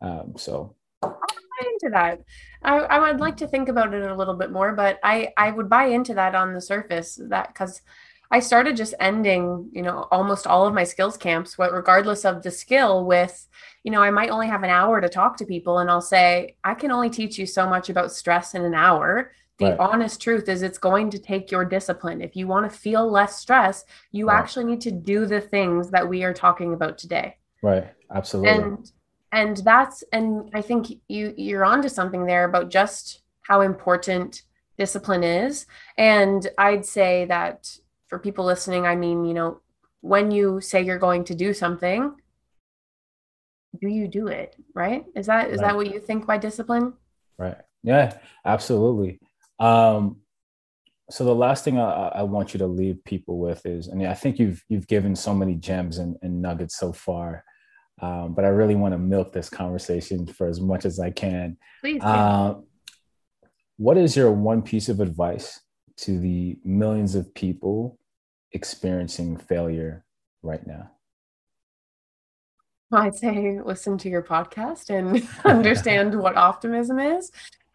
um, 0.00 0.34
so 0.36 0.76
into 1.02 1.90
that 1.90 2.20
I, 2.62 2.76
I 2.78 3.10
would 3.10 3.20
like 3.20 3.36
to 3.38 3.48
think 3.48 3.68
about 3.68 3.92
it 3.92 4.08
a 4.08 4.14
little 4.14 4.34
bit 4.34 4.52
more 4.52 4.72
but 4.74 5.00
i 5.02 5.32
i 5.36 5.50
would 5.50 5.68
buy 5.68 5.86
into 5.86 6.14
that 6.14 6.36
on 6.36 6.54
the 6.54 6.60
surface 6.60 7.18
that 7.30 7.48
because 7.48 7.82
i 8.30 8.40
started 8.40 8.76
just 8.76 8.94
ending 9.00 9.68
you 9.72 9.82
know 9.82 10.06
almost 10.10 10.46
all 10.46 10.66
of 10.66 10.74
my 10.74 10.84
skills 10.84 11.16
camps 11.16 11.58
what 11.58 11.72
regardless 11.72 12.24
of 12.24 12.42
the 12.42 12.50
skill 12.50 13.04
with 13.04 13.48
you 13.88 13.92
know, 13.92 14.02
I 14.02 14.10
might 14.10 14.28
only 14.28 14.48
have 14.48 14.64
an 14.64 14.68
hour 14.68 15.00
to 15.00 15.08
talk 15.08 15.38
to 15.38 15.46
people 15.46 15.78
and 15.78 15.90
I'll 15.90 16.02
say, 16.02 16.56
I 16.62 16.74
can 16.74 16.90
only 16.90 17.08
teach 17.08 17.38
you 17.38 17.46
so 17.46 17.66
much 17.66 17.88
about 17.88 18.12
stress 18.12 18.54
in 18.54 18.62
an 18.62 18.74
hour. 18.74 19.32
The 19.58 19.70
right. 19.70 19.78
honest 19.78 20.20
truth 20.20 20.48
is 20.50 20.60
it's 20.60 20.76
going 20.76 21.08
to 21.08 21.18
take 21.18 21.50
your 21.50 21.64
discipline. 21.64 22.20
If 22.20 22.36
you 22.36 22.46
want 22.46 22.70
to 22.70 22.78
feel 22.78 23.10
less 23.10 23.38
stress, 23.38 23.86
you 24.12 24.28
right. 24.28 24.38
actually 24.38 24.66
need 24.66 24.82
to 24.82 24.90
do 24.90 25.24
the 25.24 25.40
things 25.40 25.90
that 25.90 26.06
we 26.06 26.22
are 26.22 26.34
talking 26.34 26.74
about 26.74 26.98
today. 26.98 27.38
Right. 27.62 27.86
Absolutely. 28.14 28.50
And 28.50 28.92
and 29.32 29.56
that's 29.58 30.04
and 30.12 30.50
I 30.52 30.60
think 30.60 30.88
you 31.08 31.32
you're 31.38 31.64
onto 31.64 31.88
something 31.88 32.26
there 32.26 32.44
about 32.44 32.70
just 32.70 33.22
how 33.40 33.62
important 33.62 34.42
discipline 34.76 35.24
is. 35.24 35.64
And 35.96 36.46
I'd 36.58 36.84
say 36.84 37.24
that 37.24 37.74
for 38.08 38.18
people 38.18 38.44
listening, 38.44 38.86
I 38.86 38.96
mean, 38.96 39.24
you 39.24 39.34
know, 39.34 39.60
when 40.00 40.30
you 40.30 40.60
say 40.60 40.82
you're 40.82 40.98
going 40.98 41.24
to 41.24 41.34
do 41.34 41.52
something, 41.52 42.14
do 43.80 43.88
you 43.88 44.08
do 44.08 44.28
it? 44.28 44.56
Right? 44.74 45.04
Is 45.14 45.26
that 45.26 45.50
is 45.50 45.58
right. 45.58 45.68
that 45.68 45.76
what 45.76 45.92
you 45.92 46.00
think 46.00 46.26
by 46.26 46.38
discipline? 46.38 46.94
Right. 47.36 47.56
Yeah, 47.82 48.18
absolutely. 48.44 49.20
Um, 49.60 50.18
so 51.10 51.24
the 51.24 51.34
last 51.34 51.64
thing 51.64 51.78
I, 51.78 52.08
I, 52.08 52.22
want 52.22 52.52
you 52.52 52.58
to 52.58 52.66
leave 52.66 53.02
people 53.04 53.38
with 53.38 53.64
is, 53.64 53.88
I 53.90 53.94
mean, 53.94 54.08
I 54.08 54.14
think 54.14 54.38
you've 54.38 54.62
you've 54.68 54.86
given 54.86 55.16
so 55.16 55.34
many 55.34 55.54
gems 55.54 55.98
and, 55.98 56.16
and 56.22 56.42
nuggets 56.42 56.78
so 56.78 56.92
far, 56.92 57.44
um, 58.00 58.34
but 58.34 58.44
I 58.44 58.48
really 58.48 58.74
want 58.74 58.92
to 58.92 58.98
milk 58.98 59.32
this 59.32 59.48
conversation 59.48 60.26
for 60.26 60.46
as 60.46 60.60
much 60.60 60.84
as 60.84 61.00
I 61.00 61.10
can. 61.10 61.56
Please. 61.80 62.02
Uh, 62.02 62.54
what 63.78 63.96
is 63.96 64.16
your 64.16 64.32
one 64.32 64.62
piece 64.62 64.88
of 64.88 65.00
advice 65.00 65.60
to 65.98 66.18
the 66.18 66.58
millions 66.64 67.14
of 67.14 67.32
people 67.34 67.97
experiencing 68.52 69.36
failure 69.36 70.04
right 70.42 70.66
now? 70.66 70.90
I'd 72.92 73.16
say 73.16 73.60
listen 73.64 73.98
to 73.98 74.08
your 74.08 74.22
podcast 74.22 74.90
and 74.90 75.26
understand 75.44 76.18
what 76.18 76.36
optimism 76.36 76.98
is. 76.98 77.30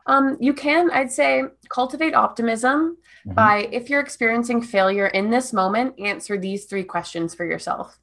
Um, 0.06 0.38
you 0.40 0.54
can, 0.54 0.90
I'd 0.92 1.12
say, 1.12 1.44
cultivate 1.70 2.14
optimism 2.14 2.98
mm-hmm. 3.26 3.34
by 3.34 3.70
if 3.72 3.90
you're 3.90 4.02
experiencing 4.02 4.62
failure 4.62 5.08
in 5.08 5.30
this 5.30 5.54
moment, 5.54 6.00
answer 6.00 6.38
these 6.38 6.66
three 6.66 6.84
questions 6.84 7.34
for 7.34 7.46
yourself. 7.46 8.00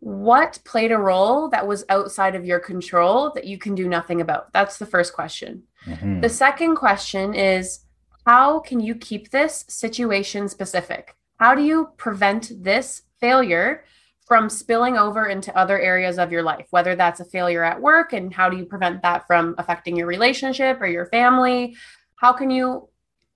What 0.00 0.58
played 0.64 0.92
a 0.92 0.98
role 0.98 1.48
that 1.50 1.66
was 1.66 1.84
outside 1.88 2.34
of 2.34 2.44
your 2.44 2.60
control 2.60 3.30
that 3.34 3.44
you 3.44 3.58
can 3.58 3.74
do 3.74 3.88
nothing 3.88 4.20
about? 4.20 4.52
That's 4.52 4.78
the 4.78 4.86
first 4.86 5.12
question. 5.12 5.62
Mm-hmm. 5.86 6.20
The 6.20 6.28
second 6.28 6.76
question 6.76 7.34
is 7.34 7.80
how 8.26 8.60
can 8.60 8.80
you 8.80 8.94
keep 8.94 9.30
this 9.30 9.64
situation 9.68 10.48
specific? 10.48 11.14
How 11.44 11.54
do 11.54 11.60
you 11.62 11.90
prevent 11.98 12.52
this 12.64 13.02
failure 13.20 13.84
from 14.26 14.48
spilling 14.48 14.96
over 14.96 15.26
into 15.26 15.54
other 15.54 15.78
areas 15.78 16.18
of 16.18 16.32
your 16.32 16.42
life, 16.42 16.66
whether 16.70 16.96
that's 16.96 17.20
a 17.20 17.24
failure 17.26 17.62
at 17.62 17.82
work 17.82 18.14
and 18.14 18.32
how 18.32 18.48
do 18.48 18.56
you 18.56 18.64
prevent 18.64 19.02
that 19.02 19.26
from 19.26 19.54
affecting 19.58 19.94
your 19.94 20.06
relationship 20.06 20.80
or 20.80 20.86
your 20.86 21.04
family? 21.04 21.76
How 22.16 22.32
can 22.32 22.48
you 22.48 22.88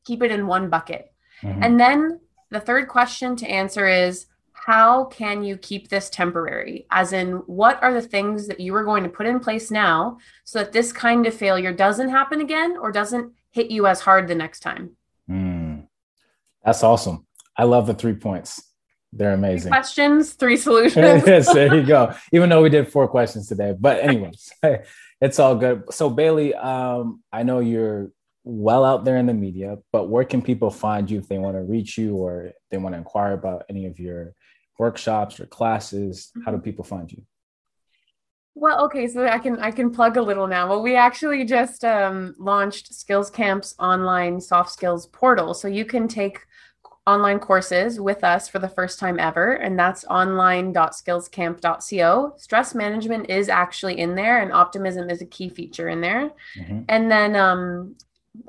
keep 0.07 0.23
it 0.23 0.31
in 0.31 0.47
one 0.47 0.71
bucket? 0.71 1.13
Mm-hmm. 1.43 1.63
And 1.63 1.79
then 1.79 2.21
the 2.49 2.61
third 2.61 2.89
question 2.89 3.37
to 3.37 3.47
answer 3.47 3.87
is 3.87 4.25
how 4.55 5.05
can 5.05 5.45
you 5.45 5.59
keep 5.59 5.91
this 5.91 6.09
temporary? 6.09 6.87
As 6.91 7.13
in, 7.13 7.33
what 7.45 7.79
are 7.83 7.93
the 7.93 8.01
things 8.01 8.49
that 8.49 8.59
you 8.59 8.75
are 8.75 8.85
going 8.85 9.03
to 9.03 9.11
put 9.11 9.27
in 9.27 9.39
place 9.39 9.71
now 9.71 10.17
so 10.45 10.61
that 10.61 10.73
this 10.73 10.95
kind 10.95 11.27
of 11.27 11.35
failure 11.35 11.75
doesn't 11.75 12.09
happen 12.09 12.41
again 12.41 12.79
or 12.81 12.91
doesn't 12.91 13.35
hit 13.51 13.71
you 13.71 13.87
as 13.87 14.01
hard 14.01 14.29
the 14.29 14.35
next 14.35 14.61
time? 14.61 14.97
Mm. 15.29 15.89
That's 16.65 16.83
awesome. 16.83 17.27
I 17.59 17.65
love 17.65 17.87
the 17.89 17.95
three 17.95 18.15
points. 18.15 18.63
They're 19.13 19.33
amazing. 19.33 19.73
Three 19.73 19.79
questions, 19.79 20.33
three 20.35 20.57
solutions. 20.69 21.27
yes, 21.27 21.53
there 21.53 21.75
you 21.75 21.85
go. 21.85 22.15
Even 22.33 22.49
though 22.49 22.63
we 22.63 22.71
did 22.71 22.89
four 22.89 23.09
questions 23.09 23.49
today, 23.49 23.75
but 23.79 24.01
anyways, 24.01 24.53
it's 25.21 25.39
all 25.39 25.57
good. 25.57 25.85
So 25.91 26.09
Bailey, 26.09 26.55
um, 26.55 27.23
I 27.33 27.43
know 27.43 27.59
you're 27.59 28.11
well 28.45 28.85
out 28.85 29.05
there 29.05 29.17
in 29.17 29.27
the 29.27 29.35
media, 29.35 29.79
but 29.93 30.09
where 30.09 30.25
can 30.25 30.41
people 30.41 30.71
find 30.71 31.11
you 31.11 31.19
if 31.19 31.29
they 31.29 31.39
want 31.39 31.57
to 31.57 31.63
reach 31.63 31.99
you 31.99 32.17
or 32.17 32.53
they 32.71 32.79
want 32.79 32.95
to 32.95 32.99
inquire 32.99 33.33
about 33.33 33.65
any 33.69 33.87
of 33.87 33.99
your 33.99 34.35
workshops 34.79 35.41
or 35.41 35.47
classes? 35.47 36.31
How 36.45 36.53
do 36.53 36.59
mm-hmm. 36.59 36.65
people 36.65 36.85
find 36.85 37.11
you? 37.11 37.23
Well, 38.55 38.85
okay, 38.87 39.07
so 39.07 39.27
I 39.27 39.39
can 39.39 39.59
I 39.61 39.71
can 39.71 39.91
plug 39.91 40.17
a 40.17 40.23
little 40.23 40.49
now. 40.49 40.69
Well, 40.69 40.83
we 40.83 40.97
actually 40.97 41.45
just 41.45 41.85
um, 41.85 42.35
launched 42.39 42.93
Skills 42.93 43.31
Camp's 43.31 43.75
online 43.79 44.41
soft 44.41 44.71
skills 44.71 45.07
portal, 45.07 45.55
so 45.55 45.69
you 45.69 45.85
can 45.85 46.09
take 46.09 46.41
online 47.09 47.39
courses 47.39 47.99
with 47.99 48.23
us 48.23 48.47
for 48.49 48.59
the 48.59 48.69
first 48.69 48.99
time 48.99 49.19
ever, 49.19 49.55
and 49.55 49.79
that's 49.79 50.05
online.skillscamp.co. 50.05 52.35
Stress 52.37 52.75
management 52.75 53.31
is 53.31 53.49
actually 53.49 53.99
in 53.99 54.15
there, 54.15 54.43
and 54.43 54.53
optimism 54.53 55.09
is 55.09 55.23
a 55.23 55.27
key 55.27 55.49
feature 55.49 55.89
in 55.89 56.03
there. 56.03 56.31
Mm-hmm. 56.59 56.81
And 56.91 57.11
then 57.11 57.35
um, 57.35 57.97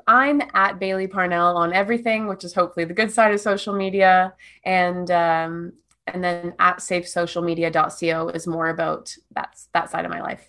I'm 0.06 0.42
at 0.52 0.78
Bailey 0.78 1.06
Parnell 1.06 1.56
on 1.56 1.72
everything, 1.72 2.26
which 2.26 2.44
is 2.44 2.52
hopefully 2.52 2.84
the 2.84 2.92
good 2.92 3.10
side 3.10 3.32
of 3.32 3.40
social 3.40 3.74
media, 3.74 4.34
and 4.64 5.10
um, 5.10 5.72
and 6.06 6.22
then 6.22 6.52
at 6.58 6.76
safesocialmedia.co 6.78 8.28
is 8.28 8.46
more 8.46 8.68
about 8.68 9.16
that's 9.34 9.70
that 9.72 9.90
side 9.90 10.04
of 10.04 10.10
my 10.10 10.20
life. 10.20 10.46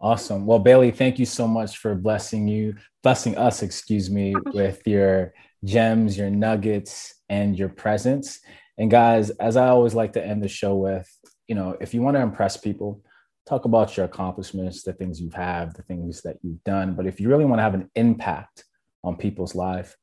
Awesome. 0.00 0.46
Well, 0.46 0.60
Bailey, 0.60 0.92
thank 0.92 1.18
you 1.18 1.26
so 1.26 1.46
much 1.46 1.76
for 1.76 1.94
blessing 1.94 2.48
you, 2.48 2.76
blessing 3.02 3.36
us, 3.36 3.62
excuse 3.62 4.08
me, 4.08 4.34
with 4.54 4.80
your 4.86 5.34
gems, 5.62 6.16
your 6.16 6.30
nuggets, 6.30 7.19
and 7.30 7.58
your 7.58 7.70
presence. 7.70 8.40
And 8.76 8.90
guys, 8.90 9.30
as 9.30 9.56
I 9.56 9.68
always 9.68 9.94
like 9.94 10.12
to 10.14 10.24
end 10.24 10.42
the 10.42 10.48
show 10.48 10.76
with, 10.76 11.08
you 11.48 11.54
know, 11.54 11.76
if 11.80 11.94
you 11.94 12.02
want 12.02 12.16
to 12.16 12.20
impress 12.20 12.58
people, 12.58 13.02
talk 13.48 13.64
about 13.64 13.96
your 13.96 14.06
accomplishments, 14.06 14.82
the 14.82 14.92
things 14.92 15.20
you 15.20 15.30
have, 15.30 15.68
had, 15.68 15.76
the 15.76 15.82
things 15.82 16.22
that 16.22 16.36
you've 16.42 16.62
done. 16.64 16.94
But 16.94 17.06
if 17.06 17.20
you 17.20 17.28
really 17.28 17.44
want 17.44 17.58
to 17.58 17.62
have 17.62 17.74
an 17.74 17.90
impact 17.94 18.64
on 19.02 19.16
people's 19.16 19.54
life, 19.54 19.96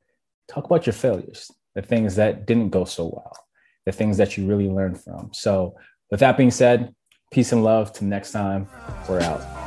talk 0.47 0.65
about 0.65 0.85
your 0.85 0.93
failures, 0.93 1.51
the 1.75 1.81
things 1.81 2.15
that 2.15 2.47
didn't 2.47 2.69
go 2.69 2.85
so 2.85 3.05
well, 3.05 3.37
the 3.85 3.91
things 3.91 4.17
that 4.17 4.37
you 4.37 4.47
really 4.47 4.69
learned 4.69 5.01
from. 5.01 5.29
So, 5.33 5.75
with 6.09 6.21
that 6.21 6.37
being 6.37 6.51
said, 6.51 6.95
peace 7.31 7.51
and 7.51 7.63
love. 7.63 7.91
To 7.93 8.05
next 8.05 8.31
time, 8.31 8.67
we're 9.09 9.21
out. 9.21 9.66